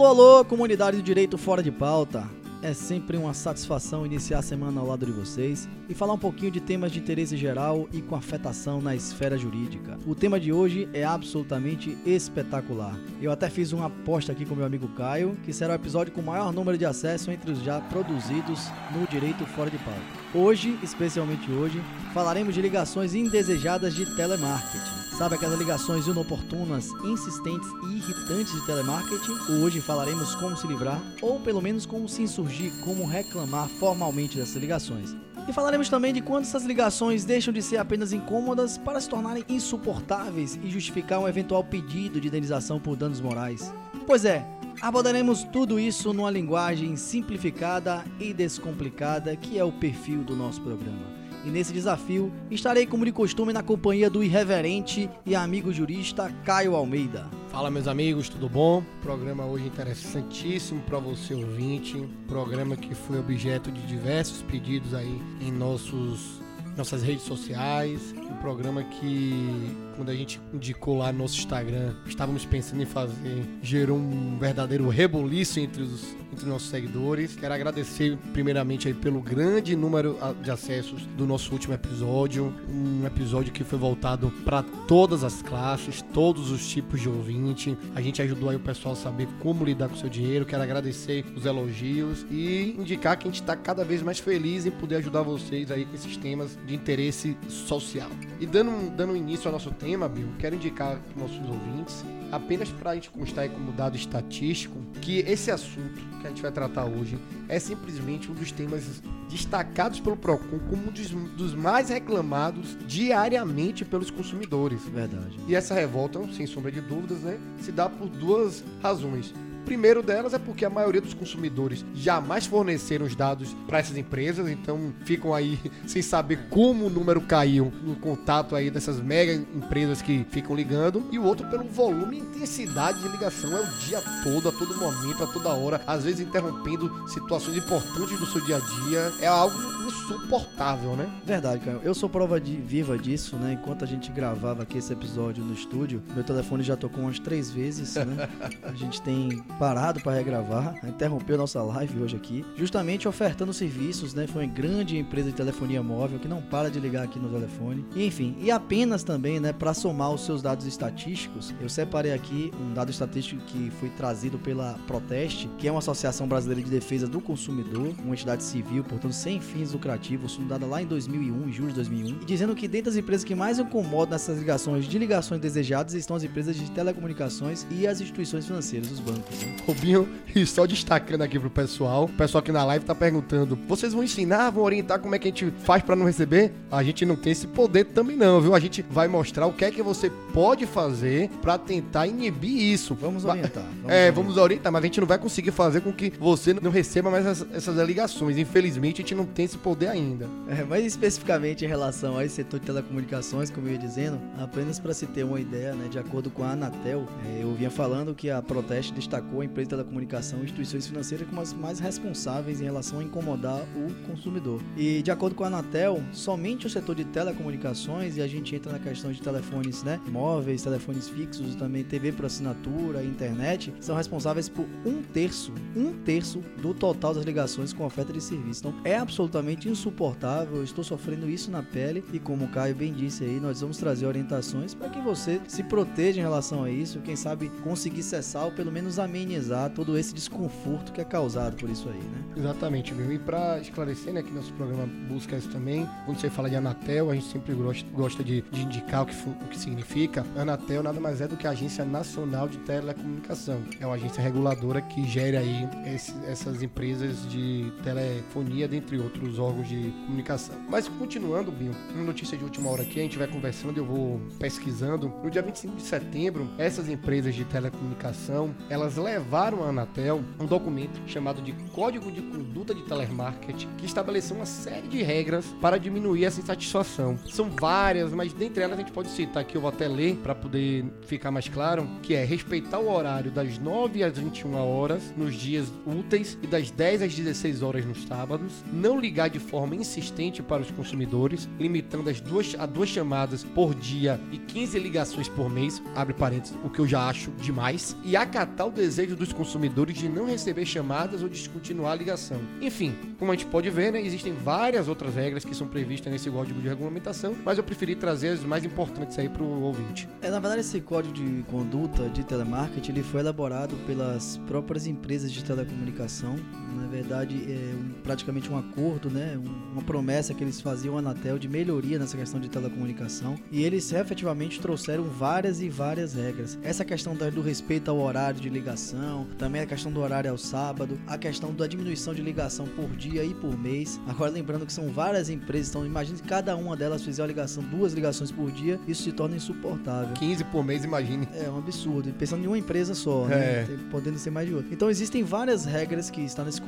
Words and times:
Alô, 0.00 0.08
alô, 0.08 0.44
comunidade 0.46 0.96
do 0.96 1.02
Direito 1.02 1.36
Fora 1.36 1.62
de 1.62 1.70
Pauta. 1.70 2.26
É 2.62 2.72
sempre 2.72 3.18
uma 3.18 3.34
satisfação 3.34 4.06
iniciar 4.06 4.38
a 4.38 4.42
semana 4.42 4.80
ao 4.80 4.86
lado 4.86 5.04
de 5.04 5.12
vocês 5.12 5.68
e 5.90 5.94
falar 5.94 6.14
um 6.14 6.18
pouquinho 6.18 6.50
de 6.50 6.58
temas 6.58 6.90
de 6.90 6.98
interesse 6.98 7.36
geral 7.36 7.86
e 7.92 8.00
com 8.00 8.16
afetação 8.16 8.80
na 8.80 8.96
esfera 8.96 9.36
jurídica. 9.36 9.98
O 10.06 10.14
tema 10.14 10.40
de 10.40 10.54
hoje 10.54 10.88
é 10.94 11.04
absolutamente 11.04 11.98
espetacular. 12.06 12.98
Eu 13.20 13.30
até 13.30 13.50
fiz 13.50 13.72
uma 13.72 13.88
aposta 13.88 14.32
aqui 14.32 14.46
com 14.46 14.54
meu 14.54 14.64
amigo 14.64 14.88
Caio, 14.88 15.36
que 15.44 15.52
será 15.52 15.74
o 15.74 15.76
episódio 15.76 16.14
com 16.14 16.22
o 16.22 16.24
maior 16.24 16.50
número 16.50 16.78
de 16.78 16.86
acesso 16.86 17.30
entre 17.30 17.50
os 17.50 17.62
já 17.62 17.78
produzidos 17.78 18.70
no 18.98 19.06
Direito 19.06 19.44
Fora 19.44 19.68
de 19.68 19.76
Pauta. 19.76 20.00
Hoje, 20.34 20.78
especialmente 20.82 21.52
hoje, 21.52 21.78
falaremos 22.14 22.54
de 22.54 22.62
ligações 22.62 23.14
indesejadas 23.14 23.94
de 23.94 24.06
telemarketing. 24.16 24.99
Sabe 25.20 25.34
aquelas 25.34 25.58
ligações 25.58 26.06
inoportunas, 26.06 26.88
insistentes 27.04 27.68
e 27.82 27.98
irritantes 27.98 28.54
de 28.54 28.64
telemarketing? 28.64 29.52
Hoje 29.62 29.78
falaremos 29.78 30.34
como 30.34 30.56
se 30.56 30.66
livrar, 30.66 30.98
ou 31.20 31.38
pelo 31.38 31.60
menos 31.60 31.84
como 31.84 32.08
se 32.08 32.22
insurgir, 32.22 32.72
como 32.80 33.04
reclamar 33.04 33.68
formalmente 33.68 34.38
dessas 34.38 34.56
ligações. 34.56 35.14
E 35.46 35.52
falaremos 35.52 35.90
também 35.90 36.14
de 36.14 36.22
quando 36.22 36.44
essas 36.44 36.64
ligações 36.64 37.26
deixam 37.26 37.52
de 37.52 37.60
ser 37.60 37.76
apenas 37.76 38.14
incômodas 38.14 38.78
para 38.78 38.98
se 38.98 39.10
tornarem 39.10 39.44
insuportáveis 39.46 40.58
e 40.64 40.70
justificar 40.70 41.20
um 41.20 41.28
eventual 41.28 41.62
pedido 41.62 42.18
de 42.18 42.28
indenização 42.28 42.80
por 42.80 42.96
danos 42.96 43.20
morais. 43.20 43.70
Pois 44.06 44.24
é, 44.24 44.42
abordaremos 44.80 45.44
tudo 45.44 45.78
isso 45.78 46.14
numa 46.14 46.30
linguagem 46.30 46.96
simplificada 46.96 48.02
e 48.18 48.32
descomplicada 48.32 49.36
que 49.36 49.58
é 49.58 49.64
o 49.64 49.70
perfil 49.70 50.24
do 50.24 50.34
nosso 50.34 50.62
programa. 50.62 51.29
E 51.44 51.48
nesse 51.48 51.72
desafio, 51.72 52.30
estarei 52.50 52.86
como 52.86 53.04
de 53.04 53.12
costume 53.12 53.52
na 53.52 53.62
companhia 53.62 54.10
do 54.10 54.22
irreverente 54.22 55.08
e 55.24 55.34
amigo 55.34 55.72
jurista 55.72 56.30
Caio 56.44 56.74
Almeida. 56.74 57.30
Fala 57.48 57.70
meus 57.70 57.88
amigos, 57.88 58.28
tudo 58.28 58.48
bom? 58.48 58.84
Programa 59.02 59.46
hoje 59.46 59.66
interessantíssimo 59.66 60.82
para 60.82 60.98
você 60.98 61.34
ouvinte, 61.34 62.06
programa 62.28 62.76
que 62.76 62.94
foi 62.94 63.18
objeto 63.18 63.72
de 63.72 63.80
diversos 63.86 64.42
pedidos 64.42 64.92
aí 64.92 65.20
em 65.40 65.50
nossos 65.50 66.40
nossas 66.76 67.02
redes 67.02 67.24
sociais, 67.24 68.14
um 68.16 68.36
programa 68.36 68.82
que 68.82 69.76
quando 70.00 70.08
a 70.08 70.14
gente 70.14 70.40
indicou 70.54 70.96
lá 70.96 71.12
no 71.12 71.18
nosso 71.18 71.38
Instagram, 71.38 71.92
estávamos 72.06 72.46
pensando 72.46 72.82
em 72.82 72.86
fazer, 72.86 73.44
gerou 73.62 73.98
um 73.98 74.38
verdadeiro 74.38 74.88
reboliço 74.88 75.60
entre 75.60 75.82
os, 75.82 76.16
entre 76.32 76.36
os 76.36 76.44
nossos 76.44 76.70
seguidores. 76.70 77.36
Quero 77.36 77.52
agradecer 77.52 78.16
primeiramente 78.32 78.88
aí 78.88 78.94
pelo 78.94 79.20
grande 79.20 79.76
número 79.76 80.16
de 80.42 80.50
acessos 80.50 81.02
do 81.18 81.26
nosso 81.26 81.52
último 81.52 81.74
episódio, 81.74 82.50
um 82.66 83.06
episódio 83.06 83.52
que 83.52 83.62
foi 83.62 83.78
voltado 83.78 84.32
para 84.42 84.62
todas 84.88 85.22
as 85.22 85.42
classes, 85.42 86.00
todos 86.14 86.50
os 86.50 86.66
tipos 86.66 86.98
de 86.98 87.08
ouvinte. 87.10 87.76
A 87.94 88.00
gente 88.00 88.22
ajudou 88.22 88.48
aí 88.48 88.56
o 88.56 88.60
pessoal 88.60 88.94
a 88.94 88.96
saber 88.96 89.28
como 89.40 89.66
lidar 89.66 89.90
com 89.90 89.96
o 89.96 89.98
seu 89.98 90.08
dinheiro. 90.08 90.46
Quero 90.46 90.62
agradecer 90.62 91.26
os 91.36 91.44
elogios 91.44 92.24
e 92.30 92.74
indicar 92.78 93.18
que 93.18 93.28
a 93.28 93.30
gente 93.30 93.42
está 93.42 93.54
cada 93.54 93.84
vez 93.84 94.00
mais 94.00 94.18
feliz 94.18 94.64
em 94.64 94.70
poder 94.70 94.96
ajudar 94.96 95.20
vocês 95.20 95.70
aí 95.70 95.84
com 95.84 95.94
esses 95.94 96.16
temas 96.16 96.58
de 96.66 96.74
interesse 96.74 97.36
social. 97.50 98.08
E 98.40 98.46
dando, 98.46 98.90
dando 98.96 99.14
início 99.14 99.46
ao 99.46 99.52
nosso 99.52 99.70
tema, 99.72 99.89
Bill, 99.96 100.28
quero 100.38 100.54
indicar 100.54 100.98
para 100.98 101.22
nossos 101.22 101.38
ouvintes, 101.48 102.04
apenas 102.30 102.70
para 102.70 102.90
a 102.90 102.94
gente 102.94 103.10
constar 103.10 103.48
como 103.48 103.72
dado 103.72 103.96
estatístico, 103.96 104.76
que 105.00 105.20
esse 105.20 105.50
assunto 105.50 106.00
que 106.20 106.26
a 106.26 106.30
gente 106.30 106.42
vai 106.42 106.52
tratar 106.52 106.84
hoje 106.84 107.18
é 107.48 107.58
simplesmente 107.58 108.30
um 108.30 108.34
dos 108.34 108.52
temas 108.52 109.02
destacados 109.28 110.00
pelo 110.00 110.16
PROCON 110.16 110.58
como 110.68 110.88
um 110.88 110.92
dos, 110.92 111.10
dos 111.10 111.54
mais 111.54 111.88
reclamados 111.88 112.76
diariamente 112.86 113.84
pelos 113.84 114.10
consumidores. 114.10 114.82
Verdade. 114.84 115.38
E 115.48 115.54
essa 115.54 115.74
revolta, 115.74 116.20
sem 116.32 116.46
sombra 116.46 116.70
de 116.70 116.80
dúvidas, 116.80 117.20
né, 117.20 117.38
se 117.60 117.72
dá 117.72 117.88
por 117.88 118.08
duas 118.08 118.64
razões 118.82 119.34
primeiro 119.64 120.02
delas 120.02 120.34
é 120.34 120.38
porque 120.38 120.64
a 120.64 120.70
maioria 120.70 121.00
dos 121.00 121.14
consumidores 121.14 121.84
jamais 121.94 122.46
forneceram 122.46 123.06
os 123.06 123.14
dados 123.14 123.54
para 123.66 123.78
essas 123.78 123.96
empresas, 123.96 124.48
então 124.48 124.92
ficam 125.04 125.34
aí 125.34 125.58
sem 125.86 126.02
saber 126.02 126.48
como 126.48 126.86
o 126.86 126.90
número 126.90 127.20
caiu 127.20 127.72
no 127.82 127.96
contato 127.96 128.54
aí 128.56 128.70
dessas 128.70 129.00
mega 129.00 129.32
empresas 129.32 130.02
que 130.02 130.24
ficam 130.30 130.54
ligando. 130.54 131.04
E 131.10 131.18
o 131.18 131.24
outro 131.24 131.46
pelo 131.48 131.64
volume 131.64 132.16
e 132.16 132.20
intensidade 132.20 133.00
de 133.00 133.08
ligação. 133.08 133.56
É 133.56 133.60
o 133.60 133.66
dia 133.78 134.02
todo, 134.22 134.48
a 134.48 134.52
todo 134.52 134.74
momento, 134.76 135.22
a 135.22 135.26
toda 135.26 135.50
hora, 135.50 135.80
às 135.86 136.04
vezes 136.04 136.20
interrompendo 136.20 137.08
situações 137.08 137.56
importantes 137.56 138.18
do 138.18 138.26
seu 138.26 138.40
dia 138.40 138.56
a 138.56 138.60
dia. 138.60 139.12
É 139.20 139.26
algo 139.26 139.56
insuportável, 139.90 140.96
né? 140.96 141.10
Verdade, 141.24 141.64
cara. 141.64 141.80
Eu 141.82 141.94
sou 141.94 142.08
prova 142.08 142.40
de, 142.40 142.56
viva 142.56 142.96
disso, 142.96 143.36
né? 143.36 143.52
Enquanto 143.52 143.84
a 143.84 143.86
gente 143.86 144.10
gravava 144.10 144.62
aqui 144.62 144.78
esse 144.78 144.92
episódio 144.92 145.44
no 145.44 145.52
estúdio, 145.52 146.02
meu 146.14 146.24
telefone 146.24 146.62
já 146.62 146.76
tocou 146.76 147.04
umas 147.04 147.18
três 147.18 147.50
vezes, 147.50 147.94
né? 147.94 148.28
A 148.62 148.72
gente 148.72 149.02
tem 149.02 149.42
parado 149.58 150.00
para 150.00 150.12
regravar, 150.12 150.74
interrompeu 150.86 151.36
nossa 151.36 151.62
live 151.62 152.02
hoje 152.02 152.16
aqui, 152.16 152.44
justamente 152.56 153.08
ofertando 153.08 153.52
serviços, 153.52 154.14
né? 154.14 154.26
Foi 154.26 154.44
uma 154.44 154.52
grande 154.52 154.96
empresa 154.96 155.30
de 155.30 155.36
telefonia 155.36 155.82
móvel 155.82 156.18
que 156.18 156.28
não 156.28 156.40
para 156.40 156.70
de 156.70 156.78
ligar 156.78 157.04
aqui 157.04 157.18
no 157.18 157.28
telefone. 157.28 157.84
E, 157.94 158.06
enfim, 158.06 158.36
e 158.40 158.50
apenas 158.50 159.02
também, 159.02 159.40
né, 159.40 159.52
para 159.52 159.74
somar 159.74 160.12
os 160.12 160.24
seus 160.24 160.42
dados 160.42 160.66
estatísticos, 160.66 161.54
eu 161.60 161.68
separei 161.68 162.12
aqui 162.12 162.52
um 162.60 162.72
dado 162.72 162.90
estatístico 162.90 163.42
que 163.46 163.70
foi 163.78 163.88
trazido 163.90 164.38
pela 164.38 164.78
Proteste, 164.86 165.48
que 165.58 165.66
é 165.66 165.70
uma 165.70 165.78
associação 165.78 166.26
brasileira 166.26 166.62
de 166.62 166.70
defesa 166.70 167.06
do 167.06 167.20
consumidor, 167.20 167.94
uma 168.04 168.14
entidade 168.14 168.42
civil, 168.42 168.84
portanto, 168.84 169.12
sem 169.12 169.40
fins 169.40 169.74
lucrativos, 169.80 170.34
fundada 170.34 170.66
lá 170.66 170.82
em 170.82 170.86
2001, 170.86 171.48
em 171.48 171.52
julho 171.52 171.68
de 171.70 171.74
2001, 171.76 172.18
e 172.20 172.24
dizendo 172.26 172.54
que 172.54 172.68
dentre 172.68 172.90
as 172.90 172.96
empresas 172.96 173.24
que 173.24 173.34
mais 173.34 173.58
incomodam 173.58 174.10
nessas 174.10 174.38
ligações 174.38 174.84
de 174.84 174.98
ligações 174.98 175.40
desejadas 175.40 175.94
estão 175.94 176.14
as 176.14 176.22
empresas 176.22 176.54
de 176.54 176.70
telecomunicações 176.70 177.66
e 177.70 177.86
as 177.86 178.00
instituições 178.00 178.46
financeiras, 178.46 178.90
os 178.90 179.00
bancos. 179.00 179.36
Rubinho, 179.66 180.06
e 180.34 180.44
só 180.44 180.66
destacando 180.66 181.22
aqui 181.22 181.38
pro 181.38 181.48
pessoal, 181.48 182.04
o 182.04 182.08
pessoal 182.08 182.40
aqui 182.40 182.52
na 182.52 182.62
live 182.64 182.84
tá 182.84 182.94
perguntando: 182.94 183.58
vocês 183.66 183.94
vão 183.94 184.04
ensinar, 184.04 184.50
vão 184.50 184.62
orientar 184.62 185.00
como 185.00 185.14
é 185.14 185.18
que 185.18 185.28
a 185.28 185.30
gente 185.30 185.50
faz 185.62 185.82
para 185.82 185.96
não 185.96 186.04
receber? 186.04 186.52
A 186.70 186.82
gente 186.82 187.06
não 187.06 187.16
tem 187.16 187.32
esse 187.32 187.46
poder 187.46 187.86
também, 187.86 188.16
não, 188.16 188.40
viu? 188.40 188.54
A 188.54 188.60
gente 188.60 188.82
vai 188.82 189.08
mostrar 189.08 189.46
o 189.46 189.52
que 189.52 189.64
é 189.64 189.70
que 189.70 189.82
você 189.82 190.10
pode 190.34 190.66
fazer 190.66 191.30
para 191.40 191.56
tentar 191.56 192.06
inibir 192.06 192.72
isso. 192.72 192.94
Vamos 192.94 193.24
orientar. 193.24 193.64
Vamos 193.64 193.90
é, 193.90 193.94
orientar. 193.94 194.14
vamos 194.14 194.36
orientar, 194.36 194.72
mas 194.72 194.82
a 194.82 194.86
gente 194.86 195.00
não 195.00 195.06
vai 195.06 195.18
conseguir 195.18 195.52
fazer 195.52 195.80
com 195.80 195.92
que 195.92 196.12
você 196.20 196.52
não 196.52 196.70
receba 196.70 197.10
mais 197.10 197.24
essas, 197.24 197.54
essas 197.54 197.76
ligações. 197.86 198.36
Infelizmente, 198.36 199.00
a 199.00 199.02
gente 199.02 199.14
não 199.14 199.24
tem 199.24 199.46
esse 199.46 199.56
poder 199.56 199.69
ainda. 199.88 200.26
É, 200.48 200.64
mas 200.64 200.84
especificamente 200.84 201.64
em 201.64 201.68
relação 201.68 202.18
ao 202.18 202.28
setor 202.28 202.60
de 202.60 202.66
telecomunicações, 202.66 203.50
como 203.50 203.68
eu 203.68 203.72
ia 203.72 203.78
dizendo, 203.78 204.20
apenas 204.38 204.78
para 204.78 204.92
se 204.92 205.06
ter 205.06 205.24
uma 205.24 205.40
ideia, 205.40 205.74
né, 205.74 205.88
de 205.88 205.98
acordo 205.98 206.30
com 206.30 206.42
a 206.42 206.50
Anatel, 206.50 207.06
é, 207.26 207.42
eu 207.42 207.54
vinha 207.54 207.70
falando 207.70 208.14
que 208.14 208.30
a 208.30 208.42
Proteste 208.42 208.92
destacou 208.92 209.20
destacou 209.20 209.40
a 209.40 209.44
empresa 209.44 209.64
de 209.64 209.70
telecomunicação 209.70 210.40
e 210.40 210.44
instituições 210.44 210.86
financeiras 210.86 211.28
como 211.28 211.40
as 211.40 211.52
mais 211.52 211.78
responsáveis 211.78 212.60
em 212.60 212.64
relação 212.64 212.98
a 212.98 213.02
incomodar 213.02 213.62
o 213.76 214.06
consumidor. 214.06 214.60
E 214.76 215.02
de 215.02 215.10
acordo 215.10 215.34
com 215.34 215.44
a 215.44 215.46
Anatel, 215.46 216.02
somente 216.12 216.66
o 216.66 216.70
setor 216.70 216.94
de 216.94 217.04
telecomunicações, 217.04 218.16
e 218.16 218.22
a 218.22 218.26
gente 218.26 218.54
entra 218.54 218.72
na 218.72 218.78
questão 218.78 219.12
de 219.12 219.20
telefones 219.20 219.82
né, 219.82 220.00
móveis, 220.08 220.62
telefones 220.62 221.08
fixos, 221.08 221.54
também 221.54 221.84
TV 221.84 222.12
por 222.12 222.26
assinatura, 222.26 223.02
internet, 223.02 223.72
são 223.80 223.96
responsáveis 223.96 224.48
por 224.48 224.66
um 224.84 225.02
terço, 225.02 225.52
um 225.76 225.92
terço 225.92 226.40
do 226.60 226.74
total 226.74 227.14
das 227.14 227.24
ligações 227.24 227.72
com 227.72 227.84
oferta 227.84 228.12
de 228.12 228.20
serviço. 228.20 228.60
Então 228.60 228.74
é 228.84 228.96
absolutamente 228.96 229.49
insuportável, 229.68 230.56
eu 230.56 230.64
estou 230.64 230.84
sofrendo 230.84 231.28
isso 231.28 231.50
na 231.50 231.62
pele 231.62 232.04
e 232.12 232.18
como 232.18 232.44
o 232.44 232.48
Caio 232.48 232.74
bem 232.74 232.92
disse 232.92 233.24
aí, 233.24 233.40
nós 233.40 233.60
vamos 233.60 233.76
trazer 233.76 234.06
orientações 234.06 234.74
para 234.74 234.88
que 234.88 235.00
você 235.00 235.40
se 235.46 235.62
proteja 235.62 236.20
em 236.20 236.22
relação 236.22 236.64
a 236.64 236.70
isso, 236.70 237.00
quem 237.00 237.16
sabe 237.16 237.50
conseguir 237.62 238.02
cessar 238.02 238.44
ou 238.44 238.52
pelo 238.52 238.72
menos 238.72 238.98
amenizar 238.98 239.40
amenizar 239.40 239.70
todo 239.70 239.98
esse 239.98 240.14
desconforto 240.14 240.92
que 240.92 241.00
é 241.00 241.04
causado 241.04 241.56
por 241.56 241.68
isso 241.68 241.88
aí, 241.88 241.98
né? 241.98 242.24
Exatamente, 242.36 242.94
viu? 242.94 243.12
E 243.12 243.18
para 243.18 243.58
esclarecer, 243.58 244.12
né, 244.12 244.22
que 244.22 244.32
nosso 244.32 244.52
programa 244.54 244.86
busca 245.08 245.36
isso 245.36 245.48
também, 245.50 245.88
quando 246.04 246.20
você 246.20 246.30
fala 246.30 246.48
de 246.48 246.56
Anatel, 246.56 247.10
a 247.10 247.14
gente 247.14 247.26
sempre 247.26 247.54
gosta 247.92 248.22
de, 248.22 248.42
de 248.42 248.62
indicar 248.62 249.02
o 249.02 249.06
que, 249.06 249.14
o 249.28 249.48
que 249.48 249.58
significa. 249.58 250.24
Anatel 250.36 250.82
nada 250.82 251.00
mais 251.00 251.20
é 251.20 251.28
do 251.28 251.36
que 251.36 251.46
a 251.46 251.50
Agência 251.50 251.84
Nacional 251.84 252.48
de 252.48 252.58
Telecomunicação. 252.58 253.60
É 253.80 253.86
uma 253.86 253.96
agência 253.96 254.22
reguladora 254.22 254.80
que 254.80 255.06
gera 255.06 255.40
aí 255.40 255.68
esse, 255.86 256.14
essas 256.26 256.62
empresas 256.62 257.28
de 257.28 257.72
telefonia, 257.82 258.68
dentre 258.68 258.98
outros 258.98 259.38
órgãos 259.40 259.68
de 259.68 259.90
comunicação. 260.06 260.56
Mas 260.68 260.88
continuando, 260.88 261.50
Binho, 261.50 261.74
uma 261.94 262.04
notícia 262.04 262.36
de 262.36 262.44
última 262.44 262.70
hora 262.70 262.82
aqui, 262.82 263.00
a 263.00 263.02
gente 263.02 263.18
vai 263.18 263.26
conversando, 263.26 263.78
eu 263.78 263.84
vou 263.84 264.20
pesquisando. 264.38 265.12
No 265.22 265.30
dia 265.30 265.42
25 265.42 265.76
de 265.76 265.82
setembro, 265.82 266.48
essas 266.58 266.88
empresas 266.88 267.34
de 267.34 267.44
telecomunicação, 267.44 268.54
elas 268.68 268.96
levaram 268.96 269.64
à 269.64 269.68
Anatel 269.68 270.22
um 270.38 270.46
documento 270.46 271.00
chamado 271.06 271.40
de 271.40 271.52
Código 271.72 272.10
de 272.10 272.20
Conduta 272.20 272.74
de 272.74 272.82
Telemarketing, 272.82 273.68
que 273.76 273.86
estabeleceu 273.86 274.36
uma 274.36 274.46
série 274.46 274.88
de 274.88 275.02
regras 275.02 275.46
para 275.60 275.78
diminuir 275.78 276.24
essa 276.24 276.40
insatisfação. 276.40 277.18
São 277.28 277.50
várias, 277.50 278.12
mas 278.12 278.32
dentre 278.32 278.62
elas 278.62 278.78
a 278.78 278.80
gente 278.80 278.92
pode 278.92 279.08
citar 279.08 279.42
aqui, 279.42 279.56
eu 279.56 279.60
vou 279.60 279.70
até 279.70 279.88
ler 279.88 280.16
para 280.16 280.34
poder 280.34 280.84
ficar 281.06 281.30
mais 281.30 281.48
claro, 281.48 281.88
que 282.02 282.14
é 282.14 282.24
respeitar 282.24 282.78
o 282.78 282.92
horário 282.92 283.30
das 283.30 283.58
9 283.58 284.02
às 284.02 284.18
21 284.18 284.54
horas 284.54 285.02
nos 285.16 285.34
dias 285.34 285.72
úteis 285.86 286.38
e 286.42 286.46
das 286.46 286.70
10 286.70 287.02
às 287.02 287.14
16 287.14 287.62
horas 287.62 287.84
nos 287.84 288.04
sábados, 288.04 288.52
não 288.72 288.98
ligar 288.98 289.29
de 289.30 289.38
forma 289.38 289.74
insistente 289.74 290.42
para 290.42 290.62
os 290.62 290.70
consumidores, 290.70 291.48
limitando 291.58 292.10
as 292.10 292.20
duas 292.20 292.54
a 292.58 292.66
duas 292.66 292.88
chamadas 292.88 293.44
por 293.44 293.74
dia 293.74 294.20
e 294.32 294.38
15 294.38 294.78
ligações 294.78 295.28
por 295.28 295.48
mês, 295.48 295.82
abre 295.94 296.14
parênteses, 296.14 296.56
o 296.64 296.70
que 296.70 296.80
eu 296.80 296.86
já 296.86 297.08
acho 297.08 297.30
demais, 297.32 297.96
e 298.04 298.16
acatar 298.16 298.66
o 298.66 298.70
desejo 298.70 299.16
dos 299.16 299.32
consumidores 299.32 299.96
de 299.96 300.08
não 300.08 300.26
receber 300.26 300.64
chamadas 300.64 301.22
ou 301.22 301.28
descontinuar 301.28 301.92
a 301.92 301.96
ligação. 301.96 302.40
Enfim, 302.60 302.94
como 303.18 303.32
a 303.32 303.34
gente 303.34 303.46
pode 303.46 303.70
ver, 303.70 303.92
né, 303.92 304.00
existem 304.00 304.32
várias 304.32 304.88
outras 304.88 305.14
regras 305.14 305.44
que 305.44 305.54
são 305.54 305.66
previstas 305.66 306.12
nesse 306.12 306.30
código 306.30 306.60
de 306.60 306.68
regulamentação, 306.68 307.36
mas 307.44 307.58
eu 307.58 307.64
preferi 307.64 307.94
trazer 307.94 308.28
as 308.28 308.40
mais 308.40 308.64
importantes 308.64 309.18
aí 309.18 309.28
para 309.28 309.42
o 309.42 309.62
ouvinte. 309.62 310.08
É, 310.22 310.30
na 310.30 310.38
verdade, 310.38 310.60
esse 310.60 310.80
código 310.80 311.14
de 311.14 311.42
conduta 311.44 312.08
de 312.08 312.24
telemarketing 312.24 312.92
ele 312.92 313.02
foi 313.02 313.20
elaborado 313.20 313.76
pelas 313.86 314.38
próprias 314.46 314.86
empresas 314.86 315.30
de 315.32 315.44
telecomunicação. 315.44 316.36
Na 316.76 316.86
verdade, 316.86 317.36
é 317.50 317.74
um, 317.74 318.02
praticamente 318.02 318.50
um 318.50 318.58
acordo, 318.58 319.10
né, 319.10 319.38
uma 319.72 319.82
promessa 319.82 320.34
que 320.34 320.42
eles 320.42 320.60
faziam 320.60 320.96
à 320.96 321.00
Anatel 321.00 321.38
de 321.38 321.48
melhoria 321.48 321.98
nessa 321.98 322.16
questão 322.16 322.40
de 322.40 322.48
telecomunicação. 322.48 323.36
E 323.50 323.62
eles 323.62 323.92
efetivamente 323.92 324.60
trouxeram 324.60 325.04
várias 325.04 325.60
e 325.60 325.68
várias 325.68 326.14
regras. 326.14 326.58
Essa 326.62 326.84
questão 326.84 327.14
do 327.14 327.40
respeito 327.40 327.90
ao 327.90 327.98
horário 327.98 328.40
de 328.40 328.48
ligação, 328.48 329.26
também 329.38 329.60
a 329.62 329.66
questão 329.66 329.92
do 329.92 330.00
horário 330.00 330.30
ao 330.30 330.38
sábado, 330.38 330.98
a 331.06 331.18
questão 331.18 331.52
da 331.52 331.66
diminuição 331.66 332.14
de 332.14 332.22
ligação 332.22 332.66
por 332.66 332.88
dia 332.96 333.24
e 333.24 333.34
por 333.34 333.56
mês. 333.58 334.00
Agora 334.06 334.30
lembrando 334.30 334.66
que 334.66 334.72
são 334.72 334.88
várias 334.88 335.28
empresas, 335.28 335.68
então 335.68 335.86
imagine 335.86 336.18
se 336.18 336.22
cada 336.22 336.56
uma 336.56 336.76
delas 336.76 337.02
fizer 337.02 337.22
uma 337.22 337.28
ligação, 337.28 337.62
duas 337.62 337.92
ligações 337.92 338.30
por 338.30 338.50
dia, 338.50 338.78
isso 338.86 339.02
se 339.02 339.12
torna 339.12 339.36
insuportável. 339.36 340.14
15 340.14 340.44
por 340.44 340.64
mês, 340.64 340.84
imagine. 340.84 341.28
É 341.34 341.48
um 341.48 341.58
absurdo. 341.58 342.08
E 342.08 342.12
pensando 342.12 342.44
em 342.44 342.46
uma 342.46 342.58
empresa 342.58 342.94
só, 342.94 343.26
né? 343.26 343.36
É. 343.36 343.66
Podendo 343.90 344.18
ser 344.18 344.30
mais 344.30 344.48
de 344.48 344.54
outra. 344.54 344.72
Então 344.72 344.90
existem 344.90 345.22
várias 345.22 345.64
regras 345.64 346.10
que 346.10 346.20
estão 346.20 346.44
nesse, 346.44 346.59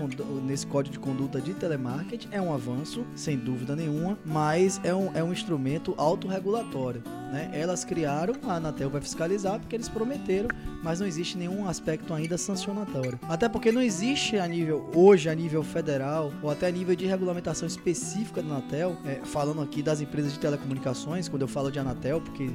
nesse 0.45 0.67
código 0.67 0.93
de 0.93 0.99
conduta 0.99 1.41
de 1.41 1.55
telemarketing. 1.55 2.29
É 2.31 2.41
um 2.41 2.53
avanço, 2.53 3.05
sem 3.15 3.37
dúvida 3.37 3.77
nenhuma, 3.77 4.19
mas 4.25 4.81
é 4.85 4.95
um, 4.95 5.15
é 5.15 5.23
um 5.23 5.33
instrumento 5.33 5.95
autorregulatório. 5.97 7.03
Né? 7.33 7.51
Elas 7.55 7.83
criaram, 7.83 8.35
a 8.47 8.57
Anatel 8.57 8.91
vai 8.91 9.01
fiscalizar 9.01 9.59
porque 9.59 9.75
eles 9.75 9.89
prometeram, 9.89 10.49
mas 10.83 11.01
não 11.01 11.07
existe 11.07 11.39
nenhum 11.39 11.67
aspecto 11.67 12.13
ainda 12.13 12.37
sancionatório. 12.37 13.19
Até 13.27 13.49
porque 13.49 13.73
não 13.73 13.81
existe 13.81 14.37
a 14.37 14.47
nível, 14.47 14.91
hoje, 14.95 15.31
a 15.31 15.35
nível 15.35 15.63
federal, 15.63 16.31
ou 16.43 16.51
até 16.51 16.67
a 16.67 16.71
nível 16.71 16.95
de 16.95 17.07
regulamentação 17.07 17.67
específica 17.67 18.43
da 18.43 18.57
Anatel, 18.57 18.99
é, 19.07 19.21
falando 19.25 19.63
aqui 19.63 19.83
das 19.83 20.03
empresas 20.03 20.35
de 20.35 20.39
telecomunicações, 20.39 21.27
quando 21.27 21.43
eu 21.43 21.49
falo 21.49 21.71
de 21.71 21.79
Anatel, 21.79 22.21
porque 22.21 22.51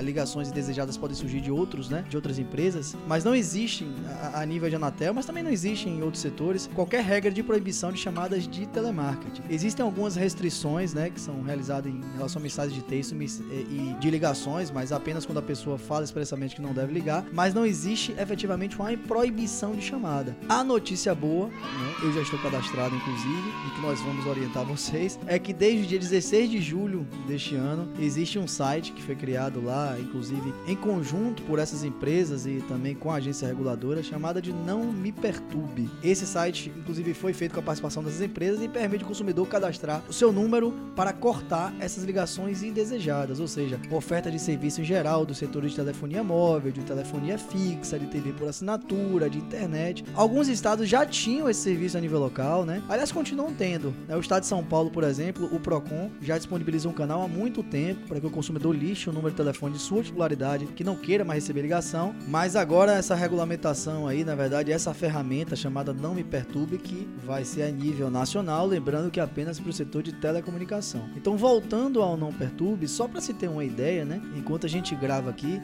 ligações 0.00 0.48
indesejadas 0.48 0.96
podem 0.96 1.14
surgir 1.14 1.42
de 1.42 1.50
outros, 1.50 1.90
né? 1.90 2.04
De 2.08 2.16
outras 2.16 2.38
empresas, 2.38 2.96
mas 3.06 3.22
não 3.22 3.34
existe 3.34 3.86
a, 4.22 4.40
a 4.40 4.46
nível 4.46 4.70
de 4.70 4.76
Anatel, 4.76 5.12
mas 5.12 5.26
também 5.26 5.42
não 5.42 5.50
existe 5.50 5.90
em 5.90 6.02
outros 6.02 6.22
setores 6.22 6.49
qualquer 6.74 7.02
regra 7.02 7.30
de 7.30 7.42
proibição 7.42 7.92
de 7.92 7.98
chamadas 7.98 8.46
de 8.46 8.66
telemarketing. 8.66 9.42
Existem 9.48 9.84
algumas 9.84 10.16
restrições, 10.16 10.94
né, 10.94 11.10
que 11.10 11.20
são 11.20 11.42
realizadas 11.42 11.92
em 11.92 12.00
relação 12.16 12.40
a 12.40 12.42
mensagens 12.42 12.74
de 12.74 12.82
texto 12.82 13.14
e 13.14 13.96
de 13.98 14.10
ligações, 14.10 14.70
mas 14.70 14.92
apenas 14.92 15.26
quando 15.26 15.38
a 15.38 15.42
pessoa 15.42 15.78
fala 15.78 16.04
expressamente 16.04 16.56
que 16.56 16.62
não 16.62 16.72
deve 16.72 16.92
ligar, 16.92 17.24
mas 17.32 17.54
não 17.54 17.64
existe 17.64 18.14
efetivamente 18.18 18.78
uma 18.78 18.90
proibição 18.96 19.72
de 19.72 19.82
chamada. 19.82 20.36
A 20.48 20.64
notícia 20.64 21.14
boa, 21.14 21.48
né, 21.48 21.94
eu 22.02 22.12
já 22.12 22.22
estou 22.22 22.38
cadastrado 22.40 22.94
inclusive, 22.94 23.48
e 23.66 23.74
que 23.74 23.80
nós 23.80 24.00
vamos 24.00 24.26
orientar 24.26 24.64
vocês, 24.64 25.18
é 25.26 25.38
que 25.38 25.52
desde 25.52 25.84
o 25.84 25.86
dia 25.86 25.98
16 25.98 26.50
de 26.50 26.60
julho 26.60 27.06
deste 27.26 27.54
ano, 27.54 27.88
existe 27.98 28.38
um 28.38 28.46
site 28.46 28.92
que 28.92 29.02
foi 29.02 29.14
criado 29.14 29.62
lá, 29.62 29.96
inclusive 29.98 30.52
em 30.66 30.76
conjunto 30.76 31.42
por 31.42 31.58
essas 31.58 31.84
empresas 31.84 32.46
e 32.46 32.62
também 32.68 32.94
com 32.94 33.10
a 33.10 33.16
agência 33.16 33.46
reguladora, 33.46 34.02
chamada 34.02 34.40
de 34.40 34.52
Não 34.52 34.92
Me 34.92 35.12
Perturbe. 35.12 35.88
Esse 36.02 36.26
site, 36.26 36.39
inclusive, 36.48 37.14
foi 37.14 37.32
feito 37.32 37.52
com 37.52 37.60
a 37.60 37.62
participação 37.62 38.02
dessas 38.02 38.20
empresas 38.20 38.62
e 38.62 38.68
permite 38.68 39.02
ao 39.02 39.08
consumidor 39.08 39.46
cadastrar 39.48 40.02
o 40.08 40.12
seu 40.12 40.32
número 40.32 40.72
para 40.96 41.12
cortar 41.12 41.74
essas 41.78 42.04
ligações 42.04 42.62
indesejadas, 42.62 43.40
ou 43.40 43.48
seja, 43.48 43.80
oferta 43.90 44.30
de 44.30 44.38
serviço 44.38 44.80
em 44.80 44.84
geral 44.84 45.24
do 45.24 45.34
setor 45.34 45.66
de 45.66 45.74
telefonia 45.74 46.22
móvel, 46.22 46.72
de 46.72 46.82
telefonia 46.82 47.38
fixa, 47.38 47.98
de 47.98 48.06
TV 48.06 48.32
por 48.32 48.48
assinatura, 48.48 49.28
de 49.28 49.38
internet. 49.38 50.04
Alguns 50.14 50.48
estados 50.48 50.88
já 50.88 51.04
tinham 51.06 51.48
esse 51.48 51.60
serviço 51.60 51.96
a 51.96 52.00
nível 52.00 52.18
local, 52.18 52.64
né? 52.64 52.82
Aliás, 52.88 53.12
continuam 53.12 53.52
tendo. 53.52 53.94
Né? 54.08 54.16
O 54.16 54.20
estado 54.20 54.42
de 54.42 54.48
São 54.48 54.64
Paulo, 54.64 54.90
por 54.90 55.04
exemplo, 55.04 55.48
o 55.52 55.60
Procon 55.60 56.10
já 56.20 56.36
disponibilizou 56.36 56.90
um 56.90 56.94
canal 56.94 57.22
há 57.22 57.28
muito 57.28 57.62
tempo 57.62 58.06
para 58.06 58.20
que 58.20 58.26
o 58.26 58.30
consumidor 58.30 58.74
lixe 58.74 59.08
o 59.08 59.12
número 59.12 59.30
de 59.30 59.36
telefone 59.36 59.74
de 59.74 59.80
sua 59.80 60.02
titularidade, 60.02 60.66
que 60.66 60.84
não 60.84 60.96
queira 60.96 61.24
mais 61.24 61.42
receber 61.42 61.62
ligação. 61.62 62.14
Mas 62.28 62.56
agora 62.56 62.92
essa 62.92 63.14
regulamentação 63.14 64.06
aí, 64.06 64.24
na 64.24 64.34
verdade, 64.34 64.72
essa 64.72 64.92
ferramenta 64.94 65.56
chamada 65.56 65.92
Não 65.92 66.14
Me 66.14 66.24
Perturbe, 66.30 66.78
que 66.78 67.08
vai 67.24 67.44
ser 67.44 67.62
a 67.62 67.70
nível 67.70 68.10
nacional, 68.10 68.66
lembrando 68.66 69.10
que 69.10 69.20
é 69.20 69.22
apenas 69.22 69.58
para 69.58 69.70
o 69.70 69.72
setor 69.72 70.02
de 70.02 70.12
telecomunicação. 70.12 71.08
Então, 71.16 71.36
voltando 71.36 72.02
ao 72.02 72.16
Não 72.16 72.32
Perturbe, 72.32 72.88
só 72.88 73.06
para 73.06 73.20
se 73.20 73.34
ter 73.34 73.48
uma 73.48 73.64
ideia 73.64 74.00
né? 74.04 74.20
Enquanto 74.36 74.66
a 74.66 74.68
gente 74.68 74.94
grava 74.94 75.30
aqui, 75.30 75.58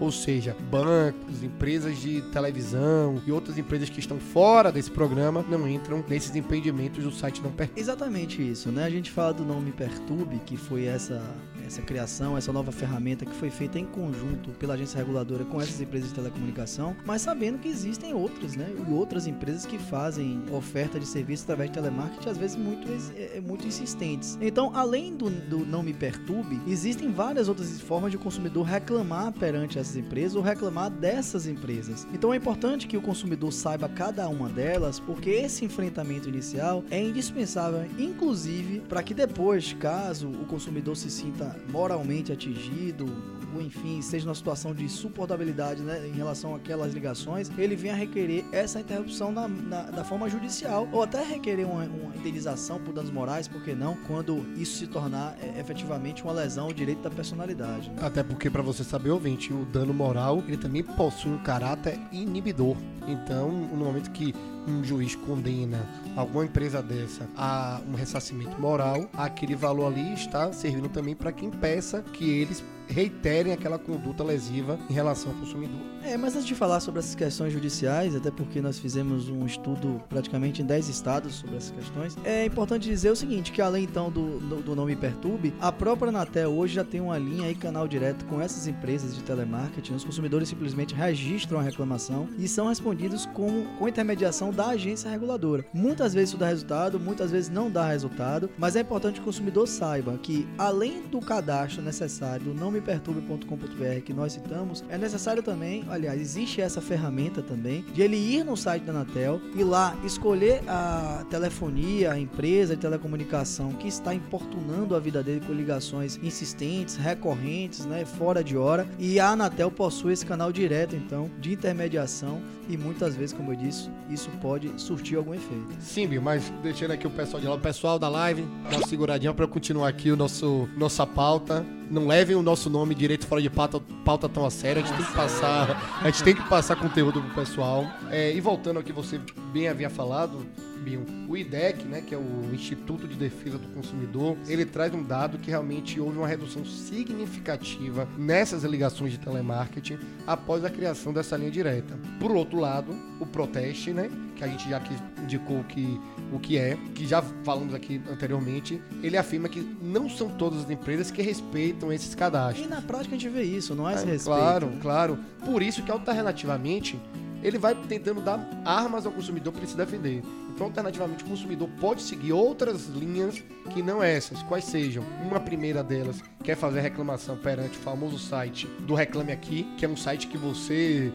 ou 0.00 0.10
seja, 0.10 0.56
bancos, 0.70 1.42
empresas 1.42 1.98
de 1.98 2.22
televisão 2.32 3.20
e 3.26 3.32
outras 3.32 3.58
empresas 3.58 3.88
que 3.88 4.00
estão 4.00 4.18
fora 4.18 4.72
desse 4.72 4.90
programa 4.90 5.44
não 5.48 5.68
entram 5.68 6.04
nesses 6.08 6.34
impedimentos 6.34 7.02
do 7.04 7.10
site 7.10 7.42
não 7.42 7.50
pertence. 7.50 7.80
Exatamente 7.80 8.42
isso, 8.42 8.70
né? 8.70 8.84
A 8.84 8.90
gente 8.90 9.10
fala 9.10 9.32
do 9.32 9.44
nome 9.44 9.72
Perturbe, 9.72 10.40
que 10.44 10.56
foi 10.56 10.84
essa 10.84 11.22
essa 11.66 11.82
criação, 11.82 12.36
essa 12.36 12.52
nova 12.52 12.70
ferramenta 12.70 13.26
que 13.26 13.34
foi 13.34 13.50
feita 13.50 13.78
em 13.78 13.84
conjunto 13.84 14.50
pela 14.52 14.74
agência 14.74 14.98
reguladora 14.98 15.44
com 15.44 15.60
essas 15.60 15.80
empresas 15.80 16.10
de 16.10 16.14
telecomunicação, 16.14 16.96
mas 17.04 17.22
sabendo 17.22 17.58
que 17.58 17.68
existem 17.68 18.14
outras, 18.14 18.54
né? 18.54 18.72
E 18.76 18.92
outras 18.92 19.26
empresas 19.26 19.66
que 19.66 19.78
fazem 19.78 20.42
oferta 20.52 20.98
de 20.98 21.06
serviço 21.06 21.44
através 21.44 21.70
de 21.70 21.74
telemarketing, 21.74 22.28
às 22.28 22.38
vezes 22.38 22.56
muito, 22.56 22.88
é, 23.16 23.36
é, 23.36 23.40
muito 23.40 23.66
insistentes. 23.66 24.38
Então, 24.40 24.70
além 24.74 25.16
do, 25.16 25.28
do 25.28 25.66
não 25.66 25.82
me 25.82 25.92
perturbe, 25.92 26.60
existem 26.66 27.10
várias 27.10 27.48
outras 27.48 27.80
formas 27.80 28.10
de 28.10 28.16
o 28.16 28.20
consumidor 28.20 28.64
reclamar 28.64 29.32
perante 29.32 29.78
essas 29.78 29.96
empresas 29.96 30.36
ou 30.36 30.42
reclamar 30.42 30.90
dessas 30.90 31.46
empresas. 31.46 32.06
Então, 32.12 32.32
é 32.32 32.36
importante 32.36 32.86
que 32.86 32.96
o 32.96 33.02
consumidor 33.02 33.52
saiba 33.52 33.88
cada 33.88 34.28
uma 34.28 34.48
delas, 34.48 35.00
porque 35.00 35.30
esse 35.30 35.64
enfrentamento 35.64 36.28
inicial 36.28 36.84
é 36.90 37.02
indispensável, 37.02 37.84
inclusive, 37.98 38.80
para 38.88 39.02
que 39.02 39.14
depois, 39.14 39.72
caso 39.72 40.28
o 40.28 40.46
consumidor 40.46 40.96
se 40.96 41.10
sinta 41.10 41.55
moralmente 41.68 42.32
atingido, 42.32 43.06
ou 43.54 43.62
enfim, 43.62 44.02
seja 44.02 44.24
numa 44.26 44.34
situação 44.34 44.74
de 44.74 44.88
suportabilidade 44.88 45.82
né, 45.82 46.06
em 46.06 46.12
relação 46.12 46.54
àquelas 46.54 46.92
ligações, 46.92 47.50
ele 47.56 47.74
venha 47.74 47.94
requerer 47.94 48.44
essa 48.52 48.80
interrupção 48.80 49.32
na, 49.32 49.48
na, 49.48 49.82
da 49.82 50.04
forma 50.04 50.28
judicial, 50.28 50.88
ou 50.92 51.02
até 51.02 51.24
requerer 51.24 51.66
uma, 51.66 51.84
uma, 51.84 52.16
indenização 52.16 52.78
por 52.80 52.92
danos 52.92 53.10
morais, 53.10 53.48
por 53.48 53.62
que 53.62 53.74
não, 53.74 53.96
quando 54.06 54.44
isso 54.56 54.78
se 54.78 54.86
tornar 54.86 55.36
é, 55.40 55.60
efetivamente 55.60 56.22
uma 56.22 56.32
lesão 56.32 56.66
ao 56.66 56.72
direito 56.72 57.02
da 57.02 57.10
personalidade. 57.10 57.90
Né? 57.90 57.96
Até 58.02 58.22
porque, 58.22 58.50
para 58.50 58.62
você 58.62 58.84
saber, 58.84 59.10
ouvinte, 59.10 59.52
o 59.52 59.64
dano 59.64 59.94
moral 59.94 60.42
ele 60.46 60.56
também 60.56 60.82
possui 60.82 61.32
um 61.32 61.38
caráter 61.38 61.98
inibidor. 62.12 62.76
Então, 63.06 63.50
no 63.50 63.84
momento 63.84 64.10
que 64.10 64.34
um 64.66 64.82
juiz 64.82 65.14
condena 65.14 65.86
alguma 66.16 66.44
empresa 66.44 66.82
dessa 66.82 67.28
a 67.36 67.80
um 67.88 67.94
ressarcimento 67.94 68.60
moral, 68.60 69.08
aquele 69.12 69.54
valor 69.54 69.86
ali 69.86 70.12
está 70.14 70.52
servindo 70.52 70.88
também 70.88 71.14
para 71.14 71.30
que 71.30 71.45
impeça 71.46 72.02
que 72.12 72.28
eles 72.28 72.62
reiterem 72.88 73.52
aquela 73.52 73.78
conduta 73.78 74.22
lesiva 74.22 74.78
em 74.88 74.92
relação 74.92 75.32
ao 75.32 75.38
consumidor. 75.38 75.80
É, 76.02 76.16
mas 76.16 76.34
antes 76.34 76.46
de 76.46 76.54
falar 76.54 76.80
sobre 76.80 77.00
essas 77.00 77.14
questões 77.14 77.52
judiciais, 77.52 78.14
até 78.14 78.30
porque 78.30 78.60
nós 78.60 78.78
fizemos 78.78 79.28
um 79.28 79.44
estudo 79.44 80.00
praticamente 80.08 80.62
em 80.62 80.64
10 80.64 80.88
estados 80.88 81.34
sobre 81.34 81.56
essas 81.56 81.72
questões, 81.72 82.16
é 82.24 82.44
importante 82.44 82.88
dizer 82.88 83.10
o 83.10 83.16
seguinte, 83.16 83.50
que 83.50 83.60
além 83.60 83.84
então 83.84 84.10
do, 84.10 84.38
do, 84.38 84.62
do 84.62 84.76
nome 84.76 84.94
Perturbe, 84.94 85.52
a 85.60 85.72
própria 85.72 86.10
Anatel 86.10 86.52
hoje 86.52 86.74
já 86.74 86.84
tem 86.84 87.00
uma 87.00 87.18
linha 87.18 87.46
aí, 87.46 87.54
canal 87.54 87.88
direto 87.88 88.24
com 88.26 88.40
essas 88.40 88.66
empresas 88.66 89.14
de 89.14 89.22
telemarketing. 89.22 89.94
Os 89.94 90.04
consumidores 90.04 90.48
simplesmente 90.48 90.94
registram 90.94 91.58
a 91.58 91.62
reclamação 91.62 92.28
e 92.38 92.46
são 92.46 92.68
respondidos 92.68 93.26
com, 93.26 93.66
com 93.78 93.88
intermediação 93.88 94.52
da 94.52 94.68
agência 94.68 95.10
reguladora. 95.10 95.64
Muitas 95.72 96.14
vezes 96.14 96.30
isso 96.30 96.38
dá 96.38 96.46
resultado, 96.46 97.00
muitas 97.00 97.30
vezes 97.30 97.48
não 97.48 97.70
dá 97.70 97.88
resultado, 97.88 98.48
mas 98.58 98.76
é 98.76 98.80
importante 98.80 99.14
que 99.14 99.20
o 99.20 99.24
consumidor 99.24 99.66
saiba 99.66 100.18
que 100.18 100.46
além 100.56 101.02
do 101.02 101.20
cadastro 101.20 101.82
necessário 101.82 102.46
do 102.46 102.54
nomeperturbe.com.br 102.76 104.00
que 104.04 104.12
nós 104.12 104.32
citamos, 104.32 104.84
é 104.88 104.98
necessário 104.98 105.42
também, 105.42 105.84
aliás, 105.88 106.20
existe 106.20 106.60
essa 106.60 106.80
ferramenta 106.80 107.42
também, 107.42 107.84
de 107.92 108.02
ele 108.02 108.16
ir 108.16 108.44
no 108.44 108.56
site 108.56 108.82
da 108.82 108.92
Anatel 108.92 109.40
e 109.54 109.64
lá 109.64 109.96
escolher 110.04 110.62
a 110.68 111.24
telefonia, 111.30 112.12
a 112.12 112.18
empresa 112.18 112.74
de 112.74 112.82
telecomunicação 112.82 113.72
que 113.72 113.88
está 113.88 114.14
importunando 114.14 114.94
a 114.94 115.00
vida 115.00 115.22
dele 115.22 115.42
com 115.46 115.52
ligações 115.52 116.18
insistentes, 116.22 116.96
recorrentes, 116.96 117.86
né, 117.86 118.04
fora 118.04 118.42
de 118.42 118.56
hora, 118.56 118.86
e 118.98 119.18
a 119.18 119.30
Anatel 119.30 119.70
possui 119.70 120.12
esse 120.12 120.26
canal 120.26 120.52
direto 120.52 120.94
então 120.94 121.30
de 121.40 121.52
intermediação 121.52 122.40
e 122.68 122.76
muitas 122.76 123.14
vezes, 123.14 123.32
como 123.32 123.52
eu 123.52 123.56
disse, 123.56 123.88
isso 124.10 124.28
pode 124.42 124.72
surtir 124.80 125.16
algum 125.16 125.34
efeito. 125.34 125.68
Sim, 125.80 126.18
mas 126.18 126.52
deixando 126.62 126.90
aqui 126.90 127.06
o 127.06 127.10
pessoal 127.10 127.40
de 127.40 127.46
lá, 127.46 127.54
o 127.54 127.60
pessoal 127.60 127.98
da 127.98 128.08
live, 128.08 128.44
dá 128.68 128.78
uma 128.78 128.86
seguradinha 128.86 129.32
para 129.32 129.46
continuar 129.46 129.88
aqui 129.88 130.10
o 130.10 130.16
nosso 130.16 130.68
nossa 130.76 131.06
pauta. 131.06 131.64
Não 131.90 132.06
levem 132.06 132.34
o 132.36 132.42
nosso 132.42 132.68
nome 132.68 132.94
direito 132.94 133.26
fora 133.26 133.40
de 133.40 133.48
pauta, 133.48 133.80
pauta 134.04 134.28
tão 134.28 134.44
a 134.44 134.50
sério. 134.50 134.82
A 134.82 134.86
gente 134.86 134.96
tem 134.96 135.06
que 135.06 135.14
passar, 135.14 136.00
a 136.02 136.10
gente 136.10 136.24
tem 136.24 136.34
que 136.34 136.48
passar 136.48 136.76
conteúdo 136.76 137.20
pro 137.22 137.44
pessoal. 137.44 137.86
É, 138.10 138.32
e 138.34 138.40
voltando 138.40 138.78
ao 138.78 138.82
que 138.82 138.92
você 138.92 139.20
bem 139.52 139.68
havia 139.68 139.88
falado, 139.88 140.46
Bill, 140.76 141.04
o 141.28 141.36
IDEC, 141.36 141.84
né, 141.84 142.00
que 142.00 142.14
é 142.14 142.18
o 142.18 142.50
Instituto 142.52 143.08
de 143.08 143.16
Defesa 143.16 143.58
do 143.58 143.68
Consumidor, 143.68 144.36
ele 144.46 144.64
traz 144.64 144.94
um 144.94 145.02
dado 145.02 145.38
que 145.38 145.50
realmente 145.50 145.98
houve 146.00 146.18
uma 146.18 146.28
redução 146.28 146.64
significativa 146.64 148.08
nessas 148.16 148.62
ligações 148.64 149.12
de 149.12 149.18
telemarketing 149.18 149.98
após 150.26 150.64
a 150.64 150.70
criação 150.70 151.12
dessa 151.12 151.36
linha 151.36 151.50
direta. 151.50 151.98
Por 152.20 152.30
outro 152.32 152.58
lado, 152.58 152.94
o 153.20 153.26
Proteste, 153.26 153.92
né, 153.92 154.10
que 154.36 154.44
a 154.44 154.48
gente 154.48 154.68
já 154.68 154.80
indicou 155.22 155.64
que 155.64 155.98
o 156.32 156.38
que 156.38 156.58
é, 156.58 156.76
que 156.94 157.06
já 157.06 157.22
falamos 157.44 157.72
aqui 157.74 158.00
anteriormente, 158.10 158.80
ele 159.02 159.16
afirma 159.16 159.48
que 159.48 159.60
não 159.80 160.08
são 160.10 160.28
todas 160.28 160.64
as 160.64 160.70
empresas 160.70 161.10
que 161.10 161.22
respeitam 161.22 161.92
esses 161.92 162.14
cadastros. 162.14 162.66
E 162.66 162.68
na 162.68 162.82
prática 162.82 163.14
a 163.14 163.18
gente 163.18 163.30
vê 163.32 163.42
isso, 163.42 163.74
não 163.74 163.88
é 163.88 163.94
esse 163.94 164.04
É, 164.04 164.10
respeito. 164.12 164.38
Claro, 164.38 164.72
claro. 164.82 165.18
Por 165.44 165.62
isso 165.62 165.82
que 165.82 165.90
alternativamente 165.90 166.98
ele 167.46 167.58
vai 167.58 167.76
tentando 167.76 168.20
dar 168.20 168.44
armas 168.64 169.06
ao 169.06 169.12
consumidor 169.12 169.52
para 169.52 169.62
ele 169.62 169.70
se 169.70 169.76
defender. 169.76 170.20
Então, 170.52 170.66
alternativamente, 170.66 171.22
o 171.22 171.28
consumidor 171.28 171.68
pode 171.80 172.02
seguir 172.02 172.32
outras 172.32 172.88
linhas 172.88 173.40
que 173.72 173.82
não 173.82 174.02
essas, 174.02 174.42
quais 174.42 174.64
sejam. 174.64 175.04
Uma 175.24 175.38
primeira 175.38 175.80
delas 175.80 176.20
quer 176.42 176.56
fazer 176.56 176.80
reclamação 176.80 177.36
perante 177.36 177.78
o 177.78 177.80
famoso 177.80 178.18
site 178.18 178.66
do 178.80 178.94
Reclame 178.94 179.30
Aqui, 179.30 179.62
que 179.78 179.84
é 179.84 179.88
um 179.88 179.96
site 179.96 180.26
que 180.26 180.36
você, 180.36 181.12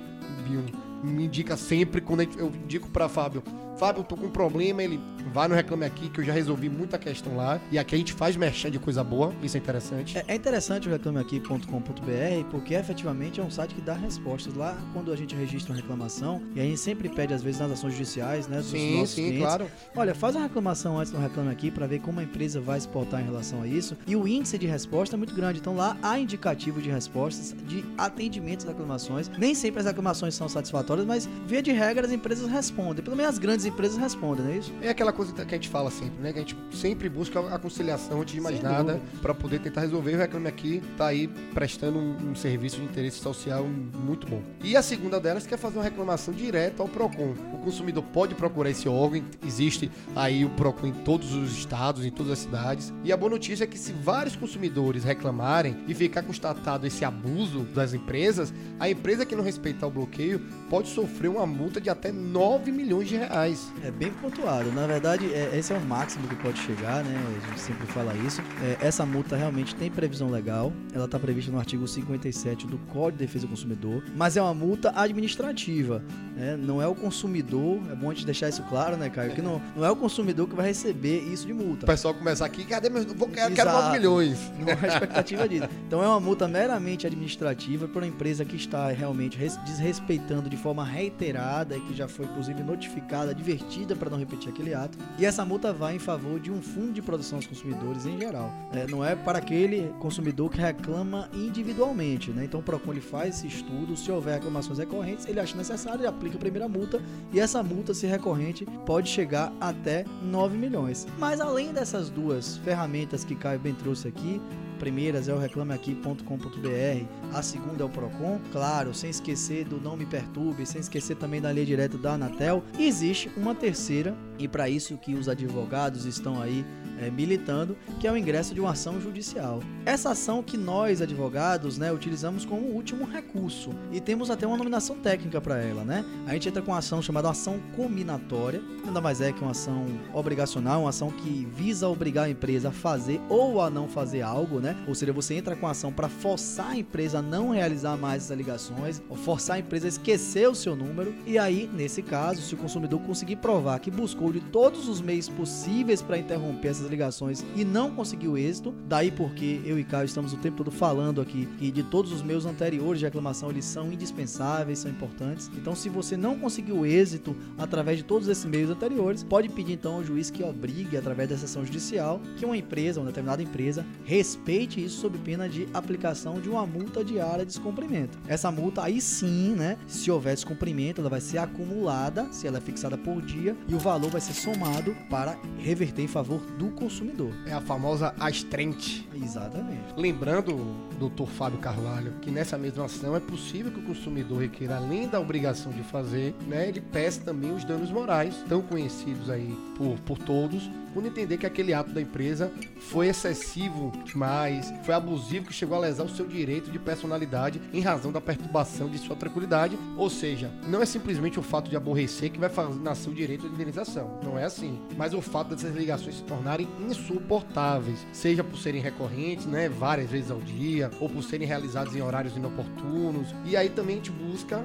Bill, 0.47 0.63
me 1.03 1.25
indica 1.25 1.57
sempre 1.57 1.99
quando 1.99 2.21
eu 2.21 2.47
indico 2.47 2.89
para 2.89 3.09
Fábio. 3.09 3.43
Fábio, 3.81 4.01
eu 4.01 4.03
tô 4.03 4.15
com 4.15 4.27
um 4.27 4.29
problema, 4.29 4.83
ele 4.83 4.99
vai 5.33 5.47
no 5.47 5.55
Reclame 5.55 5.85
Aqui, 5.85 6.07
que 6.07 6.19
eu 6.19 6.23
já 6.23 6.31
resolvi 6.31 6.69
muita 6.69 6.99
questão 6.99 7.35
lá. 7.35 7.59
E 7.71 7.79
aqui 7.79 7.95
a 7.95 7.97
gente 7.97 8.13
faz 8.13 8.35
merchan 8.35 8.69
de 8.69 8.77
coisa 8.77 9.03
boa, 9.03 9.33
isso 9.41 9.57
é 9.57 9.59
interessante. 9.59 10.19
É, 10.19 10.23
é 10.27 10.35
interessante 10.35 10.87
o 10.87 10.91
reclameaqui.com.br 10.91 12.45
porque 12.51 12.75
efetivamente 12.75 13.39
é 13.39 13.43
um 13.43 13.49
site 13.49 13.73
que 13.73 13.81
dá 13.81 13.95
respostas 13.95 14.53
lá 14.53 14.77
quando 14.93 15.11
a 15.11 15.15
gente 15.15 15.33
registra 15.33 15.73
uma 15.73 15.81
reclamação 15.81 16.43
e 16.53 16.59
a 16.59 16.63
gente 16.63 16.79
sempre 16.79 17.09
pede 17.09 17.33
às 17.33 17.41
vezes 17.41 17.59
nas 17.59 17.71
ações 17.71 17.93
judiciais, 17.93 18.47
né, 18.47 18.57
dos 18.57 18.67
Sim, 18.67 18.99
nossos 18.99 19.15
sim, 19.15 19.23
clientes. 19.23 19.47
claro. 19.47 19.67
Olha, 19.95 20.13
faz 20.13 20.35
uma 20.35 20.43
reclamação 20.43 20.99
antes 20.99 21.11
no 21.11 21.19
Reclame 21.19 21.49
Aqui 21.49 21.71
para 21.71 21.87
ver 21.87 22.01
como 22.01 22.19
a 22.19 22.23
empresa 22.23 22.61
vai 22.61 22.79
se 22.79 22.87
portar 22.87 23.19
em 23.19 23.25
relação 23.25 23.63
a 23.63 23.67
isso. 23.67 23.97
E 24.05 24.15
o 24.15 24.27
índice 24.27 24.59
de 24.59 24.67
resposta 24.67 25.15
é 25.15 25.17
muito 25.17 25.33
grande. 25.33 25.57
Então 25.59 25.75
lá 25.75 25.97
há 26.03 26.19
indicativo 26.19 26.79
de 26.79 26.91
respostas, 26.91 27.55
de 27.67 27.83
atendimentos 27.97 28.63
às 28.63 28.71
reclamações. 28.71 29.27
Nem 29.39 29.55
sempre 29.55 29.79
as 29.79 29.87
reclamações 29.87 30.35
são 30.35 30.47
satisfatórias, 30.47 31.07
mas 31.07 31.27
via 31.47 31.63
de 31.63 31.71
regra 31.71 32.05
as 32.05 32.11
empresas 32.13 32.47
respondem. 32.47 33.03
Pelo 33.03 33.17
menos 33.17 33.31
as 33.33 33.39
grandes 33.39 33.70
empresas 33.71 33.97
respondem, 33.97 34.45
não 34.45 34.51
é 34.51 34.57
isso? 34.57 34.73
É 34.81 34.89
aquela 34.89 35.11
coisa 35.11 35.33
que 35.33 35.41
a 35.41 35.57
gente 35.57 35.69
fala 35.69 35.89
sempre, 35.89 36.21
né? 36.21 36.31
Que 36.31 36.39
a 36.39 36.41
gente 36.41 36.55
sempre 36.73 37.09
busca 37.09 37.39
a 37.53 37.57
conciliação 37.57 38.21
antes 38.21 38.33
de 38.33 38.41
mais 38.41 38.57
Sem 38.57 38.63
nada 38.63 39.01
para 39.21 39.33
poder 39.33 39.59
tentar 39.59 39.81
resolver. 39.81 40.15
O 40.15 40.17
Reclame 40.17 40.47
Aqui 40.47 40.83
tá 40.97 41.07
aí 41.07 41.27
prestando 41.53 41.97
um, 41.97 42.31
um 42.31 42.35
serviço 42.35 42.77
de 42.77 42.83
interesse 42.83 43.19
social 43.19 43.65
muito 43.65 44.27
bom. 44.27 44.41
E 44.63 44.75
a 44.75 44.81
segunda 44.81 45.19
delas 45.19 45.47
que 45.47 45.53
é 45.53 45.57
fazer 45.57 45.77
uma 45.77 45.83
reclamação 45.83 46.33
direta 46.33 46.83
ao 46.83 46.89
PROCON. 46.89 47.33
O 47.53 47.57
consumidor 47.59 48.03
pode 48.13 48.35
procurar 48.35 48.69
esse 48.69 48.87
órgão, 48.87 49.23
existe 49.45 49.91
aí 50.15 50.43
o 50.45 50.49
PROCON 50.49 50.87
em 50.87 50.93
todos 50.93 51.33
os 51.33 51.57
estados, 51.57 52.05
em 52.05 52.11
todas 52.11 52.33
as 52.33 52.39
cidades. 52.39 52.93
E 53.03 53.11
a 53.11 53.17
boa 53.17 53.29
notícia 53.29 53.63
é 53.63 53.67
que 53.67 53.77
se 53.77 53.91
vários 53.93 54.35
consumidores 54.35 55.03
reclamarem 55.03 55.77
e 55.87 55.93
ficar 55.93 56.23
constatado 56.23 56.85
esse 56.85 57.05
abuso 57.05 57.61
das 57.73 57.93
empresas, 57.93 58.53
a 58.79 58.89
empresa 58.89 59.25
que 59.25 59.35
não 59.35 59.43
respeitar 59.43 59.87
o 59.87 59.91
bloqueio 59.91 60.41
pode 60.69 60.89
sofrer 60.89 61.29
uma 61.29 61.45
multa 61.45 61.79
de 61.79 61.89
até 61.89 62.11
9 62.11 62.71
milhões 62.71 63.07
de 63.07 63.15
reais. 63.15 63.50
É 63.83 63.91
bem 63.91 64.11
pontuado. 64.11 64.71
Na 64.71 64.85
verdade, 64.87 65.33
é- 65.33 65.57
esse 65.57 65.73
é 65.73 65.77
o 65.77 65.81
máximo 65.81 66.27
que 66.27 66.35
pode 66.35 66.59
chegar, 66.59 67.03
né? 67.03 67.23
A 67.43 67.47
gente 67.49 67.59
sempre 67.59 67.85
fala 67.87 68.15
isso. 68.15 68.41
É, 68.63 68.85
essa 68.87 69.05
multa 69.05 69.35
realmente 69.35 69.75
tem 69.75 69.89
previsão 69.89 70.29
legal. 70.29 70.71
Ela 70.93 71.05
está 71.05 71.17
prevista 71.19 71.51
no 71.51 71.59
artigo 71.59 71.87
57 71.87 72.67
do 72.67 72.77
Código 72.77 73.17
de 73.17 73.25
Defesa 73.25 73.45
do 73.45 73.49
Consumidor. 73.49 74.03
Mas 74.15 74.37
é 74.37 74.41
uma 74.41 74.53
multa 74.53 74.91
administrativa. 74.95 76.03
Né? 76.41 76.57
Não 76.57 76.81
é 76.81 76.87
o 76.87 76.95
consumidor. 76.95 77.79
É 77.91 77.95
bom 77.95 78.09
a 78.09 78.13
gente 78.13 78.25
deixar 78.25 78.49
isso 78.49 78.63
claro, 78.63 78.97
né, 78.97 79.09
Caio? 79.09 79.33
Que 79.35 79.41
não, 79.41 79.61
não 79.75 79.85
é 79.85 79.91
o 79.91 79.95
consumidor 79.95 80.47
que 80.49 80.55
vai 80.55 80.65
receber 80.67 81.19
isso 81.31 81.45
de 81.45 81.53
multa. 81.53 81.85
O 81.85 81.87
pessoal 81.87 82.13
começar 82.15 82.45
aqui, 82.45 82.65
cadê 82.65 82.89
meus. 82.89 83.05
Vou, 83.05 83.27
quero, 83.29 83.53
quero 83.53 83.69
Exato. 83.69 83.85
9 83.85 83.97
milhões. 83.99 84.39
Não 84.59 84.67
há 84.69 84.87
expectativa 84.87 85.47
disso. 85.47 85.67
Então 85.87 86.03
é 86.03 86.07
uma 86.07 86.19
multa 86.19 86.47
meramente 86.47 87.05
administrativa 87.05 87.87
para 87.87 88.01
uma 88.01 88.07
empresa 88.07 88.43
que 88.43 88.55
está 88.55 88.87
realmente 88.89 89.37
res- 89.37 89.57
desrespeitando 89.57 90.49
de 90.49 90.57
forma 90.57 90.83
reiterada 90.83 91.77
e 91.77 91.81
que 91.81 91.93
já 91.93 92.07
foi 92.07 92.25
inclusive 92.25 92.63
notificada, 92.63 93.31
advertida 93.31 93.95
para 93.95 94.09
não 94.09 94.17
repetir 94.17 94.49
aquele 94.49 94.73
ato. 94.73 94.97
E 95.19 95.25
essa 95.25 95.45
multa 95.45 95.71
vai 95.71 95.95
em 95.95 95.99
favor 95.99 96.39
de 96.39 96.51
um 96.51 96.61
fundo 96.61 96.91
de 96.93 97.01
proteção 97.01 97.37
aos 97.37 97.45
consumidores 97.45 98.05
em 98.05 98.17
geral. 98.17 98.51
É, 98.73 98.87
não 98.87 99.03
é 99.05 99.15
para 99.15 99.37
aquele 99.37 99.93
consumidor 99.99 100.49
que 100.49 100.59
reclama 100.59 101.29
individualmente, 101.33 102.31
né? 102.31 102.45
Então 102.45 102.59
o 102.59 102.63
Procon 102.63 102.91
ele 102.91 103.01
faz 103.01 103.35
esse 103.37 103.47
estudo, 103.47 103.95
se 103.95 104.11
houver 104.11 104.35
reclamações 104.35 104.79
recorrentes, 104.79 105.25
ele 105.27 105.39
acha 105.39 105.55
necessário, 105.55 105.99
ele 106.01 106.07
aplica 106.07 106.30
a 106.37 106.39
primeira 106.39 106.67
multa 106.67 107.01
e 107.31 107.39
essa 107.39 107.61
multa, 107.63 107.93
se 107.93 108.07
recorrente, 108.07 108.65
pode 108.85 109.09
chegar 109.09 109.53
até 109.59 110.05
9 110.23 110.57
milhões. 110.57 111.07
Mas 111.17 111.39
além 111.39 111.71
dessas 111.73 112.09
duas 112.09 112.57
ferramentas 112.57 113.23
que 113.23 113.35
Caio 113.35 113.59
bem 113.59 113.73
trouxe 113.73 114.07
aqui, 114.07 114.41
primeiras 114.81 115.27
é 115.27 115.33
o 115.33 115.37
reclameaqui.com.br, 115.37 117.05
a 117.31 117.41
segunda 117.43 117.83
é 117.83 117.85
o 117.85 117.89
Procon, 117.89 118.39
claro, 118.51 118.95
sem 118.95 119.11
esquecer 119.11 119.63
do 119.63 119.79
Não 119.79 119.95
Me 119.95 120.07
Perturbe, 120.07 120.65
sem 120.65 120.81
esquecer 120.81 121.15
também 121.17 121.39
da 121.39 121.51
linha 121.51 121.67
direta 121.67 121.99
da 121.99 122.13
Anatel. 122.13 122.63
Existe 122.79 123.29
uma 123.37 123.53
terceira, 123.53 124.15
e 124.41 124.47
para 124.47 124.69
isso 124.69 124.97
que 124.97 125.13
os 125.13 125.29
advogados 125.29 126.05
estão 126.05 126.41
aí 126.41 126.65
é, 126.99 127.09
militando, 127.09 127.75
que 127.99 128.07
é 128.07 128.11
o 128.11 128.17
ingresso 128.17 128.53
de 128.53 128.59
uma 128.59 128.71
ação 128.71 128.99
judicial. 128.99 129.61
Essa 129.85 130.11
ação 130.11 130.43
que 130.43 130.57
nós, 130.57 131.01
advogados, 131.01 131.77
né, 131.77 131.91
utilizamos 131.91 132.45
como 132.45 132.67
último 132.67 133.05
recurso 133.05 133.71
e 133.91 133.99
temos 133.99 134.29
até 134.29 134.45
uma 134.45 134.57
nominação 134.57 134.97
técnica 134.97 135.41
para 135.41 135.57
ela, 135.57 135.83
né? 135.83 136.05
A 136.27 136.33
gente 136.33 136.49
entra 136.49 136.61
com 136.61 136.71
uma 136.71 136.77
ação 136.77 137.01
chamada 137.01 137.29
ação 137.29 137.59
combinatória, 137.75 138.61
nada 138.85 139.01
mais 139.01 139.21
é 139.21 139.31
que 139.31 139.41
uma 139.41 139.51
ação 139.51 139.85
obrigacional, 140.13 140.81
uma 140.81 140.89
ação 140.89 141.09
que 141.09 141.47
visa 141.55 141.87
obrigar 141.87 142.25
a 142.25 142.29
empresa 142.29 142.69
a 142.69 142.71
fazer 142.71 143.19
ou 143.29 143.61
a 143.61 143.69
não 143.69 143.87
fazer 143.87 144.21
algo, 144.21 144.59
né? 144.59 144.75
Ou 144.87 144.95
seja, 144.95 145.13
você 145.13 145.35
entra 145.35 145.55
com 145.55 145.67
a 145.67 145.71
ação 145.71 145.91
para 145.91 146.09
forçar 146.09 146.71
a 146.71 146.77
empresa 146.77 147.19
a 147.19 147.21
não 147.21 147.49
realizar 147.49 147.97
mais 147.97 148.23
essas 148.23 148.37
ligações, 148.37 149.01
ou 149.09 149.15
forçar 149.15 149.55
a 149.57 149.59
empresa 149.59 149.87
a 149.87 149.89
esquecer 149.89 150.47
o 150.47 150.55
seu 150.55 150.75
número. 150.75 151.13
E 151.25 151.37
aí, 151.37 151.69
nesse 151.73 152.01
caso, 152.01 152.41
se 152.41 152.53
o 152.53 152.57
consumidor 152.57 152.99
conseguir 153.01 153.37
provar 153.37 153.79
que 153.79 153.91
buscou 153.91 154.30
de 154.33 154.39
todos 154.39 154.87
os 154.87 155.01
meios 155.01 155.29
possíveis 155.29 156.01
para 156.01 156.17
interromper 156.17 156.69
essas 156.69 156.87
ligações 156.87 157.43
e 157.55 157.63
não 157.63 157.91
conseguiu 157.91 158.37
êxito, 158.37 158.73
daí 158.87 159.11
porque 159.11 159.61
eu 159.65 159.79
e 159.79 159.83
Caio 159.83 160.05
estamos 160.05 160.33
o 160.33 160.37
tempo 160.37 160.57
todo 160.57 160.71
falando 160.71 161.21
aqui 161.21 161.47
que 161.57 161.71
de 161.71 161.83
todos 161.83 162.11
os 162.11 162.21
meios 162.21 162.45
anteriores 162.45 162.99
de 162.99 163.05
reclamação 163.05 163.49
eles 163.49 163.65
são 163.65 163.91
indispensáveis, 163.91 164.79
são 164.79 164.91
importantes. 164.91 165.49
Então, 165.55 165.75
se 165.75 165.89
você 165.89 166.15
não 166.15 166.37
conseguiu 166.37 166.85
êxito 166.85 167.35
através 167.57 167.97
de 167.97 168.03
todos 168.03 168.27
esses 168.27 168.45
meios 168.45 168.69
anteriores, 168.69 169.23
pode 169.23 169.49
pedir 169.49 169.73
então 169.73 169.95
ao 169.95 170.03
juiz 170.03 170.29
que 170.29 170.43
obrigue, 170.43 170.97
através 170.97 171.29
da 171.29 171.37
sessão 171.37 171.65
judicial, 171.65 172.21
que 172.37 172.45
uma 172.45 172.57
empresa, 172.57 172.99
uma 172.99 173.07
determinada 173.07 173.43
empresa, 173.43 173.85
respeite 174.03 174.83
isso 174.83 175.01
sob 175.01 175.17
pena 175.19 175.47
de 175.47 175.67
aplicação 175.73 176.39
de 176.39 176.49
uma 176.49 176.65
multa 176.65 177.03
diária 177.03 177.45
de 177.45 177.51
descumprimento. 177.51 178.17
Essa 178.27 178.51
multa 178.51 178.83
aí 178.83 179.01
sim, 179.01 179.55
né, 179.55 179.77
se 179.87 180.09
houver 180.11 180.33
descumprimento, 180.33 181.01
ela 181.01 181.09
vai 181.09 181.21
ser 181.21 181.37
acumulada, 181.37 182.27
se 182.31 182.47
ela 182.47 182.57
é 182.57 182.61
fixada 182.61 182.97
por 182.97 183.21
dia, 183.21 183.55
e 183.67 183.75
o 183.75 183.79
valor 183.79 184.09
vai 184.09 184.20
ser 184.21 184.33
somado 184.33 184.95
para 185.09 185.37
reverter 185.57 186.03
em 186.03 186.07
favor 186.07 186.39
do 186.57 186.69
consumidor. 186.71 187.31
É 187.45 187.53
a 187.53 187.61
famosa 187.61 188.13
astrente. 188.19 189.07
Exatamente. 189.13 189.93
Lembrando, 189.97 190.57
doutor 190.99 191.27
Fábio 191.27 191.59
Carvalho, 191.59 192.13
que 192.21 192.31
nessa 192.31 192.57
mesma 192.57 192.85
ação 192.85 193.15
é 193.15 193.19
possível 193.19 193.71
que 193.71 193.79
o 193.79 193.83
consumidor 193.83 194.39
requeira, 194.39 194.77
além 194.77 195.07
da 195.07 195.19
obrigação 195.19 195.71
de 195.71 195.83
fazer, 195.83 196.35
né, 196.47 196.69
ele 196.69 196.81
peça 196.81 197.21
também 197.21 197.53
os 197.53 197.63
danos 197.63 197.91
morais, 197.91 198.35
tão 198.47 198.61
conhecidos 198.61 199.29
aí 199.29 199.57
por, 199.75 199.97
por 199.99 200.17
todos, 200.17 200.69
quando 200.93 201.07
entender 201.07 201.37
que 201.37 201.45
aquele 201.45 201.73
ato 201.73 201.91
da 201.91 202.01
empresa 202.01 202.51
foi 202.89 203.07
excessivo 203.07 203.91
demais, 204.05 204.73
foi 204.83 204.93
abusivo, 204.93 205.47
que 205.47 205.53
chegou 205.53 205.77
a 205.77 205.81
lesar 205.81 206.03
o 206.03 206.09
seu 206.09 206.27
direito 206.27 206.71
de 206.71 206.79
personalidade 206.79 207.61
em 207.73 207.81
razão 207.81 208.11
da 208.11 208.21
perturbação 208.21 208.89
de 208.89 208.97
sua 208.97 209.15
tranquilidade. 209.15 209.77
Ou 209.97 210.09
seja, 210.09 210.51
não 210.67 210.81
é 210.81 210.85
simplesmente 210.85 211.39
o 211.39 211.43
fato 211.43 211.69
de 211.69 211.75
aborrecer 211.75 212.31
que 212.31 212.39
vai 212.39 212.49
fazer 212.49 212.79
nascer 212.79 213.09
o 213.09 213.13
direito 213.13 213.47
de 213.47 213.53
indenização. 213.53 214.19
Não 214.23 214.37
é 214.37 214.43
assim. 214.43 214.79
Mas 214.97 215.13
o 215.13 215.21
fato 215.21 215.55
dessas 215.55 215.75
ligações 215.75 216.15
se 216.15 216.23
tornarem 216.23 216.67
insuportáveis, 216.79 218.05
seja 218.11 218.43
por 218.43 218.57
serem 218.57 218.81
recorrentes, 218.81 219.45
né, 219.45 219.69
várias 219.69 220.09
vezes 220.09 220.31
ao 220.31 220.39
dia, 220.39 220.89
ou 220.99 221.09
por 221.09 221.23
serem 221.23 221.47
realizadas 221.47 221.95
em 221.95 222.01
horários 222.01 222.35
inoportunos. 222.35 223.33
E 223.45 223.55
aí 223.55 223.69
também 223.69 223.95
a 223.95 223.97
gente 223.97 224.11
busca 224.11 224.63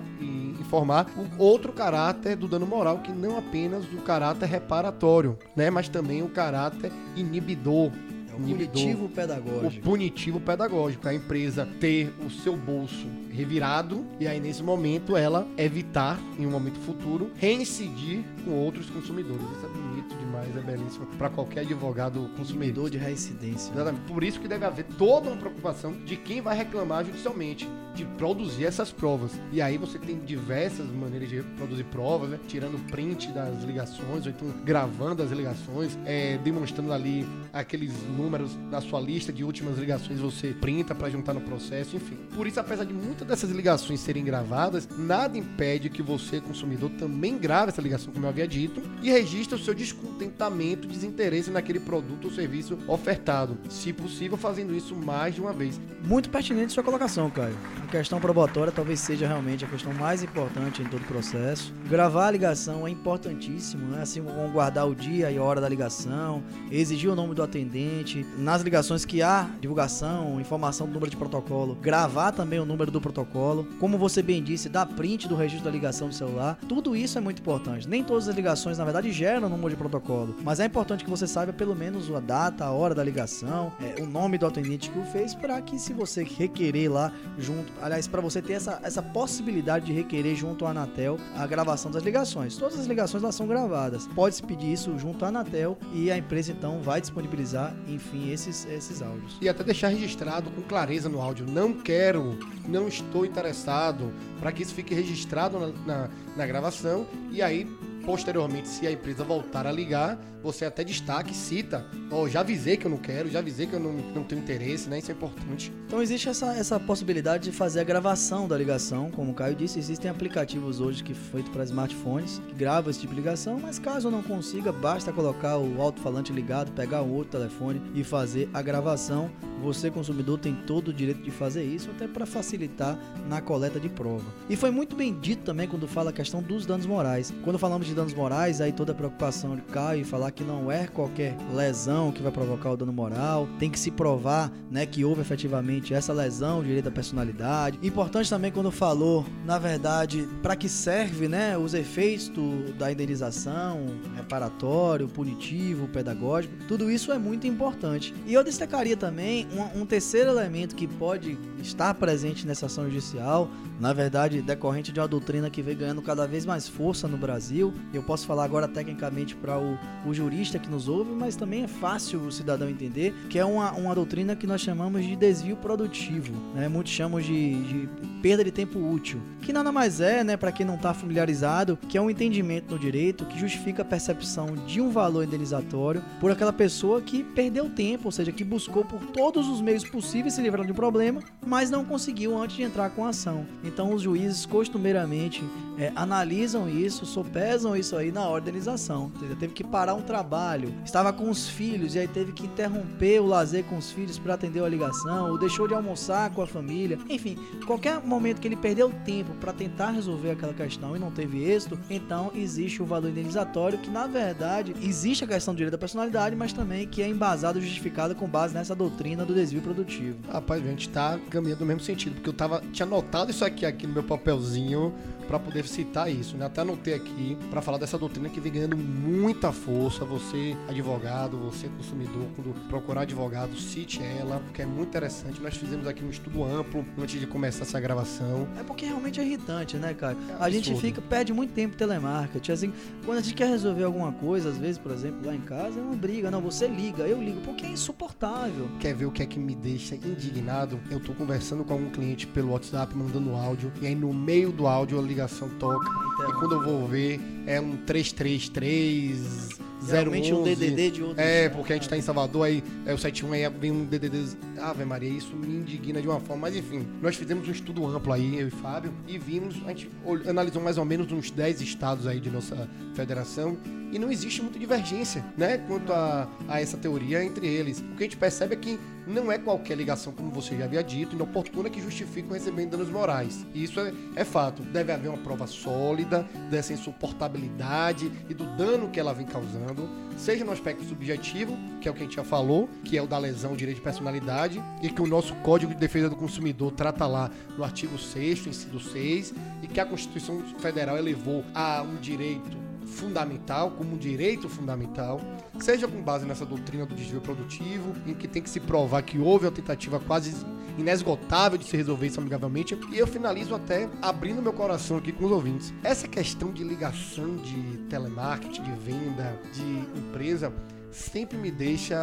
informar 0.58 1.06
o 1.16 1.42
outro 1.42 1.72
caráter 1.72 2.36
do 2.36 2.48
dano 2.48 2.66
moral, 2.66 2.98
que 2.98 3.12
não 3.12 3.38
apenas 3.38 3.84
do 3.86 4.02
caráter 4.02 4.46
reparatório, 4.46 5.38
né, 5.54 5.70
mas 5.70 5.88
também 5.88 6.15
também 6.16 6.22
o 6.22 6.28
caráter 6.28 6.92
inibidor. 7.14 7.92
É 8.30 8.34
o 8.34 8.38
punitivo 8.38 9.08
pedagógico. 9.08 9.80
O 9.80 9.82
punitivo 9.82 10.40
pedagógico. 10.40 11.08
A 11.08 11.14
empresa 11.14 11.68
ter 11.80 12.12
o 12.24 12.30
seu 12.30 12.56
bolso 12.56 13.06
revirado 13.36 14.04
e 14.18 14.26
aí 14.26 14.40
nesse 14.40 14.62
momento 14.62 15.16
ela 15.16 15.46
evitar, 15.56 16.18
em 16.38 16.46
um 16.46 16.50
momento 16.50 16.78
futuro, 16.80 17.30
reincidir 17.36 18.24
com 18.44 18.52
outros 18.52 18.88
consumidores. 18.88 19.42
Isso 19.42 19.66
é 19.66 19.68
bonito 19.68 20.16
demais, 20.16 20.56
é 20.56 20.60
belíssimo 20.60 21.06
para 21.18 21.28
qualquer 21.28 21.60
advogado 21.60 22.30
consumidor. 22.36 22.86
de 22.90 22.98
reincidência. 22.98 23.72
Exatamente. 23.72 24.02
Por 24.06 24.22
isso 24.22 24.40
que 24.40 24.48
deve 24.48 24.64
haver 24.64 24.84
toda 24.98 25.28
uma 25.28 25.36
preocupação 25.36 25.92
de 26.04 26.16
quem 26.16 26.40
vai 26.40 26.56
reclamar 26.56 27.04
judicialmente, 27.04 27.68
de 27.94 28.04
produzir 28.04 28.66
essas 28.66 28.92
provas. 28.92 29.32
E 29.52 29.60
aí 29.60 29.78
você 29.78 29.98
tem 29.98 30.18
diversas 30.18 30.86
maneiras 30.90 31.28
de 31.28 31.42
produzir 31.56 31.84
provas, 31.84 32.30
né? 32.30 32.38
Tirando 32.46 32.78
print 32.90 33.28
das 33.28 33.62
ligações, 33.64 34.26
ou 34.26 34.30
então 34.30 34.48
gravando 34.64 35.22
as 35.22 35.30
ligações, 35.30 35.98
é, 36.04 36.38
demonstrando 36.38 36.92
ali 36.92 37.26
aqueles 37.52 37.92
números 38.16 38.54
da 38.70 38.80
sua 38.80 39.00
lista 39.00 39.32
de 39.32 39.42
últimas 39.42 39.78
ligações, 39.78 40.20
você 40.20 40.48
printa 40.48 40.94
para 40.94 41.08
juntar 41.08 41.32
no 41.32 41.40
processo, 41.40 41.96
enfim. 41.96 42.16
Por 42.34 42.46
isso, 42.46 42.60
apesar 42.60 42.84
de 42.84 42.92
muitas 42.92 43.25
dessas 43.26 43.50
ligações 43.50 44.00
serem 44.00 44.24
gravadas, 44.24 44.88
nada 44.96 45.36
impede 45.36 45.90
que 45.90 46.02
você, 46.02 46.40
consumidor, 46.40 46.90
também 46.90 47.36
grave 47.36 47.70
essa 47.70 47.82
ligação, 47.82 48.12
como 48.12 48.24
eu 48.24 48.30
havia 48.30 48.46
dito, 48.46 48.80
e 49.02 49.10
registre 49.10 49.54
o 49.54 49.62
seu 49.62 49.74
descontentamento, 49.74 50.86
desinteresse 50.86 51.50
naquele 51.50 51.80
produto 51.80 52.26
ou 52.26 52.30
serviço 52.30 52.78
ofertado. 52.86 53.58
Se 53.68 53.92
possível, 53.92 54.36
fazendo 54.36 54.74
isso 54.74 54.94
mais 54.94 55.34
de 55.34 55.40
uma 55.40 55.52
vez. 55.52 55.80
Muito 56.04 56.30
pertinente 56.30 56.72
sua 56.72 56.84
colocação, 56.84 57.28
Caio. 57.28 57.56
A 57.82 57.86
questão 57.88 58.20
probatória 58.20 58.72
talvez 58.72 59.00
seja 59.00 59.26
realmente 59.26 59.64
a 59.64 59.68
questão 59.68 59.92
mais 59.92 60.22
importante 60.22 60.80
em 60.82 60.86
todo 60.86 61.02
o 61.02 61.06
processo. 61.06 61.74
Gravar 61.88 62.28
a 62.28 62.30
ligação 62.30 62.86
é 62.86 62.90
importantíssimo, 62.90 63.88
né? 63.88 64.02
Assim 64.02 64.22
como 64.22 64.48
guardar 64.50 64.88
o 64.88 64.94
dia 64.94 65.30
e 65.30 65.36
a 65.36 65.42
hora 65.42 65.60
da 65.60 65.68
ligação, 65.68 66.42
exigir 66.70 67.10
o 67.10 67.14
nome 67.14 67.34
do 67.34 67.42
atendente, 67.42 68.24
nas 68.38 68.62
ligações 68.62 69.04
que 69.04 69.20
há 69.20 69.48
divulgação, 69.60 70.40
informação 70.40 70.86
do 70.86 70.92
número 70.92 71.10
de 71.10 71.16
protocolo, 71.16 71.74
gravar 71.74 72.30
também 72.30 72.60
o 72.60 72.64
número 72.64 72.90
do 72.90 73.00
protocolo 73.00 73.15
protocolo. 73.16 73.66
Como 73.80 73.96
você 73.96 74.22
bem 74.22 74.42
disse, 74.42 74.68
dar 74.68 74.84
print 74.84 75.26
do 75.26 75.34
registro 75.34 75.64
da 75.64 75.70
ligação 75.70 76.08
do 76.08 76.14
celular. 76.14 76.58
Tudo 76.68 76.94
isso 76.94 77.16
é 77.16 77.20
muito 77.20 77.40
importante. 77.40 77.88
Nem 77.88 78.04
todas 78.04 78.28
as 78.28 78.34
ligações, 78.34 78.76
na 78.76 78.84
verdade, 78.84 79.10
geram 79.10 79.48
número 79.48 79.70
de 79.70 79.76
protocolo. 79.76 80.36
Mas 80.42 80.60
é 80.60 80.66
importante 80.66 81.04
que 81.04 81.10
você 81.10 81.26
saiba 81.26 81.52
pelo 81.52 81.74
menos 81.74 82.12
a 82.14 82.20
data, 82.20 82.64
a 82.64 82.70
hora 82.70 82.94
da 82.94 83.02
ligação, 83.02 83.72
é, 83.80 84.02
o 84.02 84.06
nome 84.06 84.36
do 84.36 84.46
atendente 84.46 84.90
que 84.90 84.98
o 84.98 85.04
fez, 85.04 85.34
para 85.34 85.60
que 85.62 85.78
se 85.78 85.92
você 85.92 86.22
requerer 86.24 86.92
lá 86.92 87.12
junto, 87.38 87.72
aliás, 87.80 88.06
para 88.06 88.20
você 88.20 88.42
ter 88.42 88.54
essa, 88.54 88.80
essa 88.82 89.02
possibilidade 89.02 89.86
de 89.86 89.92
requerer 89.92 90.34
junto 90.34 90.66
à 90.66 90.70
Anatel 90.70 91.18
a 91.34 91.46
gravação 91.46 91.90
das 91.90 92.02
ligações. 92.02 92.56
Todas 92.56 92.78
as 92.78 92.86
ligações 92.86 93.22
lá 93.22 93.32
são 93.32 93.46
gravadas. 93.46 94.06
Pode-se 94.08 94.42
pedir 94.42 94.72
isso 94.72 94.98
junto 94.98 95.24
à 95.24 95.28
Anatel 95.28 95.78
e 95.92 96.10
a 96.10 96.18
empresa 96.18 96.52
então 96.52 96.80
vai 96.82 97.00
disponibilizar, 97.00 97.74
enfim, 97.88 98.30
esses, 98.30 98.66
esses 98.66 99.00
áudios. 99.00 99.38
E 99.40 99.48
até 99.48 99.64
deixar 99.64 99.88
registrado 99.88 100.50
com 100.50 100.62
clareza 100.62 101.08
no 101.08 101.20
áudio. 101.20 101.46
Não 101.46 101.72
quero, 101.72 102.38
não 102.68 102.88
estou 102.88 103.05
estou 103.06 103.24
interessado, 103.24 104.12
para 104.38 104.52
que 104.52 104.62
isso 104.62 104.74
fique 104.74 104.94
registrado 104.94 105.58
na, 105.58 105.68
na, 105.86 106.10
na 106.36 106.46
gravação 106.46 107.06
e 107.30 107.42
aí 107.42 107.66
posteriormente, 108.06 108.68
se 108.68 108.86
a 108.86 108.92
empresa 108.92 109.24
voltar 109.24 109.66
a 109.66 109.72
ligar, 109.72 110.16
você 110.40 110.64
até 110.64 110.84
destaque, 110.84 111.34
cita, 111.34 111.84
ó, 112.08 112.22
oh, 112.22 112.28
já 112.28 112.40
avisei 112.40 112.76
que 112.76 112.86
eu 112.86 112.90
não 112.90 112.98
quero, 112.98 113.28
já 113.28 113.40
avisei 113.40 113.66
que 113.66 113.74
eu 113.74 113.80
não, 113.80 113.92
não 113.92 114.22
tenho 114.22 114.40
interesse, 114.40 114.88
né? 114.88 115.00
Isso 115.00 115.10
é 115.10 115.14
importante. 115.14 115.72
Então 115.86 116.00
existe 116.00 116.28
essa, 116.28 116.54
essa 116.54 116.78
possibilidade 116.78 117.50
de 117.50 117.52
fazer 117.52 117.80
a 117.80 117.84
gravação 117.84 118.46
da 118.46 118.56
ligação, 118.56 119.10
como 119.10 119.32
o 119.32 119.34
Caio 119.34 119.56
disse, 119.56 119.80
existem 119.80 120.08
aplicativos 120.08 120.80
hoje 120.80 121.02
que 121.02 121.14
feito 121.14 121.50
para 121.50 121.64
smartphones 121.64 122.40
que 122.48 122.54
gravam 122.54 122.90
esse 122.90 123.00
tipo 123.00 123.12
de 123.12 123.20
ligação, 123.20 123.58
mas 123.60 123.80
caso 123.80 124.08
não 124.08 124.22
consiga, 124.22 124.70
basta 124.70 125.12
colocar 125.12 125.58
o 125.58 125.82
alto-falante 125.82 126.32
ligado, 126.32 126.70
pegar 126.70 127.02
um 127.02 127.12
outro 127.12 127.32
telefone 127.32 127.82
e 127.92 128.04
fazer 128.04 128.48
a 128.54 128.62
gravação. 128.62 129.28
Você, 129.62 129.90
consumidor, 129.90 130.38
tem 130.38 130.54
todo 130.54 130.88
o 130.88 130.92
direito 130.92 131.22
de 131.22 131.30
fazer 131.32 131.64
isso, 131.64 131.90
até 131.90 132.06
para 132.06 132.24
facilitar 132.24 132.96
na 133.28 133.40
coleta 133.40 133.80
de 133.80 133.88
prova. 133.88 134.24
E 134.48 134.54
foi 134.54 134.70
muito 134.70 134.94
bem 134.94 135.18
dito 135.18 135.42
também 135.42 135.66
quando 135.66 135.88
fala 135.88 136.10
a 136.10 136.12
questão 136.12 136.40
dos 136.40 136.66
danos 136.66 136.86
morais. 136.86 137.34
Quando 137.42 137.58
falamos 137.58 137.86
de 137.86 137.95
danos 137.96 138.14
morais, 138.14 138.60
aí 138.60 138.70
toda 138.70 138.92
a 138.92 138.94
preocupação 138.94 139.56
de 139.56 139.62
Caio 139.62 140.04
falar 140.04 140.30
que 140.30 140.44
não 140.44 140.70
é 140.70 140.86
qualquer 140.86 141.34
lesão 141.52 142.12
que 142.12 142.22
vai 142.22 142.30
provocar 142.30 142.70
o 142.70 142.76
dano 142.76 142.92
moral, 142.92 143.48
tem 143.58 143.70
que 143.70 143.78
se 143.78 143.90
provar, 143.90 144.52
né, 144.70 144.86
que 144.86 145.04
houve 145.04 145.22
efetivamente 145.22 145.94
essa 145.94 146.12
lesão, 146.12 146.62
direito 146.62 146.88
à 146.88 146.92
personalidade. 146.92 147.78
Importante 147.82 148.28
também 148.28 148.52
quando 148.52 148.70
falou, 148.70 149.24
na 149.44 149.58
verdade, 149.58 150.28
para 150.42 150.54
que 150.54 150.68
serve, 150.68 151.26
né, 151.26 151.56
os 151.56 151.74
efeitos 151.74 152.28
do, 152.28 152.72
da 152.74 152.92
indenização, 152.92 153.86
reparatório, 154.14 155.08
punitivo, 155.08 155.88
pedagógico, 155.88 156.54
tudo 156.68 156.90
isso 156.90 157.10
é 157.10 157.18
muito 157.18 157.46
importante. 157.46 158.14
E 158.26 158.34
eu 158.34 158.44
destacaria 158.44 158.96
também 158.96 159.48
um, 159.52 159.82
um 159.82 159.86
terceiro 159.86 160.30
elemento 160.30 160.76
que 160.76 160.86
pode 160.86 161.38
estar 161.62 161.94
presente 161.94 162.46
nessa 162.46 162.66
ação 162.66 162.84
judicial, 162.84 163.50
na 163.80 163.92
verdade, 163.92 164.40
decorrente 164.40 164.92
de 164.92 165.00
uma 165.00 165.08
doutrina 165.08 165.50
que 165.50 165.62
vem 165.62 165.76
ganhando 165.76 166.02
cada 166.02 166.26
vez 166.26 166.46
mais 166.46 166.68
força 166.68 167.06
no 167.06 167.16
Brasil. 167.16 167.72
Eu 167.92 168.02
posso 168.02 168.26
falar 168.26 168.44
agora 168.44 168.66
tecnicamente 168.66 169.34
para 169.34 169.58
o, 169.58 169.78
o, 170.06 170.14
jurista 170.14 170.58
que 170.58 170.68
nos 170.68 170.88
ouve, 170.88 171.12
mas 171.12 171.36
também 171.36 171.64
é 171.64 171.68
fácil 171.68 172.20
o 172.20 172.32
cidadão 172.32 172.68
entender 172.68 173.12
que 173.28 173.38
é 173.38 173.44
uma, 173.44 173.72
uma 173.72 173.94
doutrina 173.94 174.34
que 174.34 174.46
nós 174.46 174.60
chamamos 174.60 175.04
de 175.04 175.14
desvio 175.16 175.56
produtivo, 175.56 176.32
né? 176.54 176.68
muitos 176.68 176.92
chamam 176.92 177.20
de, 177.20 177.62
de 177.64 177.88
perda 178.26 178.42
de 178.42 178.50
tempo 178.50 178.80
útil, 178.80 179.20
que 179.40 179.52
nada 179.52 179.70
mais 179.70 180.00
é, 180.00 180.24
né, 180.24 180.36
para 180.36 180.50
quem 180.50 180.66
não 180.66 180.74
está 180.74 180.92
familiarizado, 180.92 181.78
que 181.88 181.96
é 181.96 182.00
um 182.00 182.10
entendimento 182.10 182.74
no 182.74 182.76
direito 182.76 183.24
que 183.24 183.38
justifica 183.38 183.82
a 183.82 183.84
percepção 183.84 184.56
de 184.66 184.80
um 184.80 184.90
valor 184.90 185.22
indenizatório 185.22 186.02
por 186.18 186.32
aquela 186.32 186.52
pessoa 186.52 187.00
que 187.00 187.22
perdeu 187.22 187.70
tempo, 187.70 188.06
ou 188.06 188.10
seja, 188.10 188.32
que 188.32 188.42
buscou 188.42 188.84
por 188.84 189.00
todos 189.12 189.48
os 189.48 189.60
meios 189.60 189.84
possíveis 189.84 190.34
se 190.34 190.42
livrar 190.42 190.66
de 190.66 190.72
um 190.72 190.74
problema, 190.74 191.22
mas 191.46 191.70
não 191.70 191.84
conseguiu 191.84 192.36
antes 192.36 192.56
de 192.56 192.64
entrar 192.64 192.90
com 192.90 193.04
a 193.04 193.10
ação. 193.10 193.46
Então 193.62 193.94
os 193.94 194.02
juízes 194.02 194.44
costumeiramente 194.44 195.44
é, 195.78 195.92
analisam 195.94 196.68
isso, 196.68 197.06
sopesam 197.06 197.76
isso 197.76 197.94
aí 197.94 198.10
na 198.10 198.28
organização. 198.28 199.12
Ele 199.22 199.36
teve 199.36 199.52
que 199.52 199.62
parar 199.62 199.94
um 199.94 200.02
trabalho, 200.02 200.74
estava 200.84 201.12
com 201.12 201.30
os 201.30 201.48
filhos 201.48 201.94
e 201.94 202.00
aí 202.00 202.08
teve 202.08 202.32
que 202.32 202.46
interromper 202.46 203.20
o 203.20 203.26
lazer 203.26 203.62
com 203.66 203.76
os 203.76 203.92
filhos 203.92 204.18
para 204.18 204.34
atender 204.34 204.64
a 204.64 204.68
ligação, 204.68 205.30
ou 205.30 205.38
deixou 205.38 205.68
de 205.68 205.74
almoçar 205.74 206.30
com 206.30 206.42
a 206.42 206.46
família. 206.46 206.98
Enfim, 207.08 207.38
qualquer 207.64 208.00
momento 208.00 208.15
que 208.40 208.48
ele 208.48 208.56
perdeu 208.56 208.90
tempo 209.04 209.32
para 209.40 209.52
tentar 209.52 209.90
resolver 209.90 210.30
aquela 210.30 210.52
questão 210.52 210.96
e 210.96 210.98
não 210.98 211.10
teve 211.10 211.44
êxito, 211.44 211.78
então 211.88 212.30
existe 212.34 212.82
o 212.82 212.86
valor 212.86 213.10
indenizatório 213.10 213.78
que 213.78 213.90
na 213.90 214.06
verdade 214.06 214.74
existe 214.82 215.24
a 215.24 215.26
questão 215.26 215.54
do 215.54 215.56
direito 215.56 215.72
da 215.72 215.78
personalidade, 215.78 216.34
mas 216.34 216.52
também 216.52 216.86
que 216.86 217.02
é 217.02 217.08
embasado 217.08 217.60
justificado 217.60 218.14
com 218.14 218.26
base 218.26 218.54
nessa 218.54 218.74
doutrina 218.74 219.24
do 219.24 219.34
desvio 219.34 219.62
produtivo. 219.62 220.18
Rapaz, 220.30 220.62
a 220.62 220.66
gente 220.68 220.88
tá 220.88 221.18
caminhando 221.30 221.60
no 221.60 221.66
mesmo 221.66 221.80
sentido, 221.80 222.14
porque 222.14 222.28
eu 222.28 222.34
tava 222.34 222.62
tinha 222.72 222.86
anotado 222.86 223.30
isso 223.30 223.44
aqui 223.44 223.64
aqui 223.64 223.86
no 223.86 223.92
meu 223.92 224.02
papelzinho 224.02 224.92
para 225.26 225.38
poder 225.38 225.66
citar 225.66 226.10
isso, 226.10 226.36
né? 226.36 226.46
Até 226.46 226.60
anotei 226.60 226.94
aqui 226.94 227.36
para 227.50 227.60
falar 227.60 227.78
dessa 227.78 227.98
doutrina 227.98 228.28
que 228.28 228.40
vem 228.40 228.52
ganhando 228.52 228.76
muita 228.76 229.52
força. 229.52 230.04
Você, 230.04 230.56
advogado, 230.68 231.36
você, 231.38 231.68
consumidor, 231.68 232.26
quando 232.34 232.54
procurar 232.68 233.02
advogado, 233.02 233.56
cite 233.56 234.02
ela, 234.02 234.40
porque 234.40 234.62
é 234.62 234.66
muito 234.66 234.88
interessante. 234.88 235.40
Nós 235.40 235.56
fizemos 235.56 235.86
aqui 235.86 236.04
um 236.04 236.10
estudo 236.10 236.44
amplo 236.44 236.84
antes 236.98 237.20
de 237.20 237.26
começar 237.26 237.62
essa 237.62 237.80
gravação. 237.80 238.48
É 238.58 238.62
porque 238.62 238.86
realmente 238.86 239.20
é 239.20 239.24
irritante, 239.24 239.76
né, 239.76 239.94
cara? 239.94 240.16
É 240.28 240.36
a 240.38 240.50
gente 240.50 240.74
fica, 240.76 241.00
perde 241.00 241.32
muito 241.32 241.52
tempo 241.52 241.76
telemarketing. 241.76 242.52
Assim, 242.52 242.72
quando 243.04 243.18
a 243.18 243.20
gente 243.22 243.34
quer 243.34 243.48
resolver 243.48 243.84
alguma 243.84 244.12
coisa, 244.12 244.50
às 244.50 244.58
vezes, 244.58 244.78
por 244.78 244.92
exemplo, 244.92 245.26
lá 245.26 245.34
em 245.34 245.40
casa, 245.40 245.78
é 245.78 245.82
uma 245.82 245.96
briga. 245.96 246.30
Não, 246.30 246.40
você 246.40 246.66
liga, 246.66 247.04
eu 247.04 247.22
ligo, 247.22 247.40
porque 247.40 247.66
é 247.66 247.70
insuportável. 247.70 248.68
Quer 248.80 248.94
ver 248.94 249.06
o 249.06 249.10
que 249.10 249.22
é 249.22 249.26
que 249.26 249.38
me 249.38 249.54
deixa 249.54 249.94
indignado? 249.94 250.78
Eu 250.90 251.00
tô 251.00 251.12
conversando 251.14 251.64
com 251.64 251.72
algum 251.72 251.90
cliente 251.90 252.26
pelo 252.26 252.52
WhatsApp, 252.52 252.94
mandando 252.96 253.34
áudio, 253.34 253.72
e 253.80 253.86
aí 253.86 253.94
no 253.94 254.12
meio 254.12 254.52
do 254.52 254.66
áudio 254.66 254.98
a 254.98 255.02
ligação 255.16 255.48
toca. 255.58 255.90
Então, 256.12 256.28
e 256.28 256.32
quando 256.34 256.56
eu 256.56 256.62
vou 256.62 256.86
ver, 256.86 257.18
é 257.46 257.58
um 257.58 257.74
333 257.78 259.48
Geralmente 259.86 260.32
um 260.32 260.42
DDD 260.42 260.90
de 260.90 261.02
outro. 261.02 261.20
É, 261.20 261.48
porque 261.48 261.72
a 261.72 261.76
gente 261.76 261.88
tá 261.88 261.96
em 261.96 262.02
Salvador, 262.02 262.46
aí 262.46 262.62
é 262.84 262.92
o 262.92 262.98
71, 262.98 263.32
aí 263.32 263.48
vem 263.48 263.70
um 263.70 263.84
DDD. 263.84 264.36
Ave 264.60 264.84
Maria, 264.84 265.08
isso 265.08 265.34
me 265.34 265.56
indigna 265.56 266.00
de 266.00 266.08
uma 266.08 266.20
forma. 266.20 266.42
Mas 266.42 266.56
enfim, 266.56 266.86
nós 267.00 267.16
fizemos 267.16 267.48
um 267.48 267.52
estudo 267.52 267.86
amplo 267.86 268.12
aí, 268.12 268.38
eu 268.38 268.48
e 268.48 268.50
Fábio, 268.50 268.92
e 269.06 269.18
vimos, 269.18 269.56
a 269.64 269.68
gente 269.68 269.90
analisou 270.28 270.62
mais 270.62 270.78
ou 270.78 270.84
menos 270.84 271.10
uns 271.12 271.30
10 271.30 271.60
estados 271.60 272.06
aí 272.06 272.20
de 272.20 272.30
nossa 272.30 272.68
federação 272.94 273.56
e 273.92 273.98
não 273.98 274.10
existe 274.10 274.42
muita 274.42 274.58
divergência, 274.58 275.24
né, 275.36 275.58
quanto 275.58 275.92
a, 275.92 276.28
a 276.48 276.60
essa 276.60 276.76
teoria 276.76 277.22
entre 277.24 277.46
eles. 277.46 277.80
O 277.80 277.96
que 277.96 278.02
a 278.02 278.06
gente 278.06 278.16
percebe 278.16 278.54
é 278.54 278.58
que 278.58 278.78
não 279.06 279.30
é 279.30 279.38
qualquer 279.38 279.76
ligação, 279.76 280.12
como 280.12 280.30
você 280.30 280.56
já 280.56 280.64
havia 280.64 280.82
dito, 280.82 281.14
inoportuna 281.14 281.70
que 281.70 281.80
justifica 281.80 282.28
o 282.28 282.32
recebimento 282.32 282.70
de 282.70 282.76
danos 282.76 282.90
morais. 282.92 283.46
E 283.54 283.62
isso 283.62 283.78
é, 283.78 283.92
é 284.16 284.24
fato. 284.24 284.62
Deve 284.62 284.92
haver 284.92 285.08
uma 285.08 285.18
prova 285.18 285.46
sólida 285.46 286.28
dessa 286.50 286.72
insuportabilidade 286.72 288.10
e 288.28 288.34
do 288.34 288.44
dano 288.56 288.88
que 288.90 288.98
ela 288.98 289.14
vem 289.14 289.26
causando, 289.26 289.75
seja 290.16 290.44
no 290.44 290.52
aspecto 290.52 290.84
subjetivo, 290.84 291.56
que 291.80 291.88
é 291.88 291.90
o 291.90 291.94
que 291.94 292.00
a 292.00 292.04
gente 292.04 292.16
já 292.16 292.24
falou, 292.24 292.68
que 292.84 292.96
é 292.96 293.02
o 293.02 293.06
da 293.06 293.18
lesão 293.18 293.54
direito 293.54 293.76
de 293.76 293.82
personalidade, 293.82 294.62
e 294.82 294.88
que 294.88 295.02
o 295.02 295.06
nosso 295.06 295.34
Código 295.36 295.74
de 295.74 295.78
Defesa 295.78 296.08
do 296.08 296.16
Consumidor 296.16 296.72
trata 296.72 297.06
lá 297.06 297.30
no 297.56 297.64
artigo 297.64 297.98
6 297.98 298.46
inciso 298.46 298.80
6, 298.80 299.34
e 299.62 299.66
que 299.66 299.80
a 299.80 299.86
Constituição 299.86 300.40
Federal 300.58 300.96
elevou 300.96 301.44
a 301.54 301.82
um 301.82 301.96
direito 301.96 302.56
fundamental, 302.86 303.72
como 303.72 303.94
um 303.94 303.98
direito 303.98 304.48
fundamental, 304.48 305.20
seja 305.58 305.86
com 305.86 306.00
base 306.00 306.24
nessa 306.24 306.46
doutrina 306.46 306.86
do 306.86 306.94
desvio 306.94 307.20
produtivo, 307.20 307.92
em 308.06 308.14
que 308.14 308.28
tem 308.28 308.40
que 308.40 308.48
se 308.48 308.60
provar 308.60 309.02
que 309.02 309.18
houve 309.18 309.44
uma 309.46 309.52
tentativa 309.52 309.98
quase 310.00 310.34
inesgotável 310.78 311.58
de 311.58 311.64
se 311.64 311.76
resolver 311.76 312.06
isso 312.06 312.20
amigavelmente. 312.20 312.78
E 312.92 312.98
eu 312.98 313.06
finalizo 313.06 313.54
até 313.54 313.88
abrindo 314.00 314.42
meu 314.42 314.52
coração 314.52 314.96
aqui 314.98 315.12
com 315.12 315.26
os 315.26 315.32
ouvintes. 315.32 315.72
Essa 315.82 316.06
questão 316.06 316.52
de 316.52 316.62
ligação 316.62 317.36
de 317.36 317.78
telemarketing, 317.88 318.62
de 318.62 318.72
venda, 318.72 319.38
de 319.52 319.98
empresa, 319.98 320.52
sempre 320.90 321.36
me 321.36 321.50
deixa, 321.50 321.96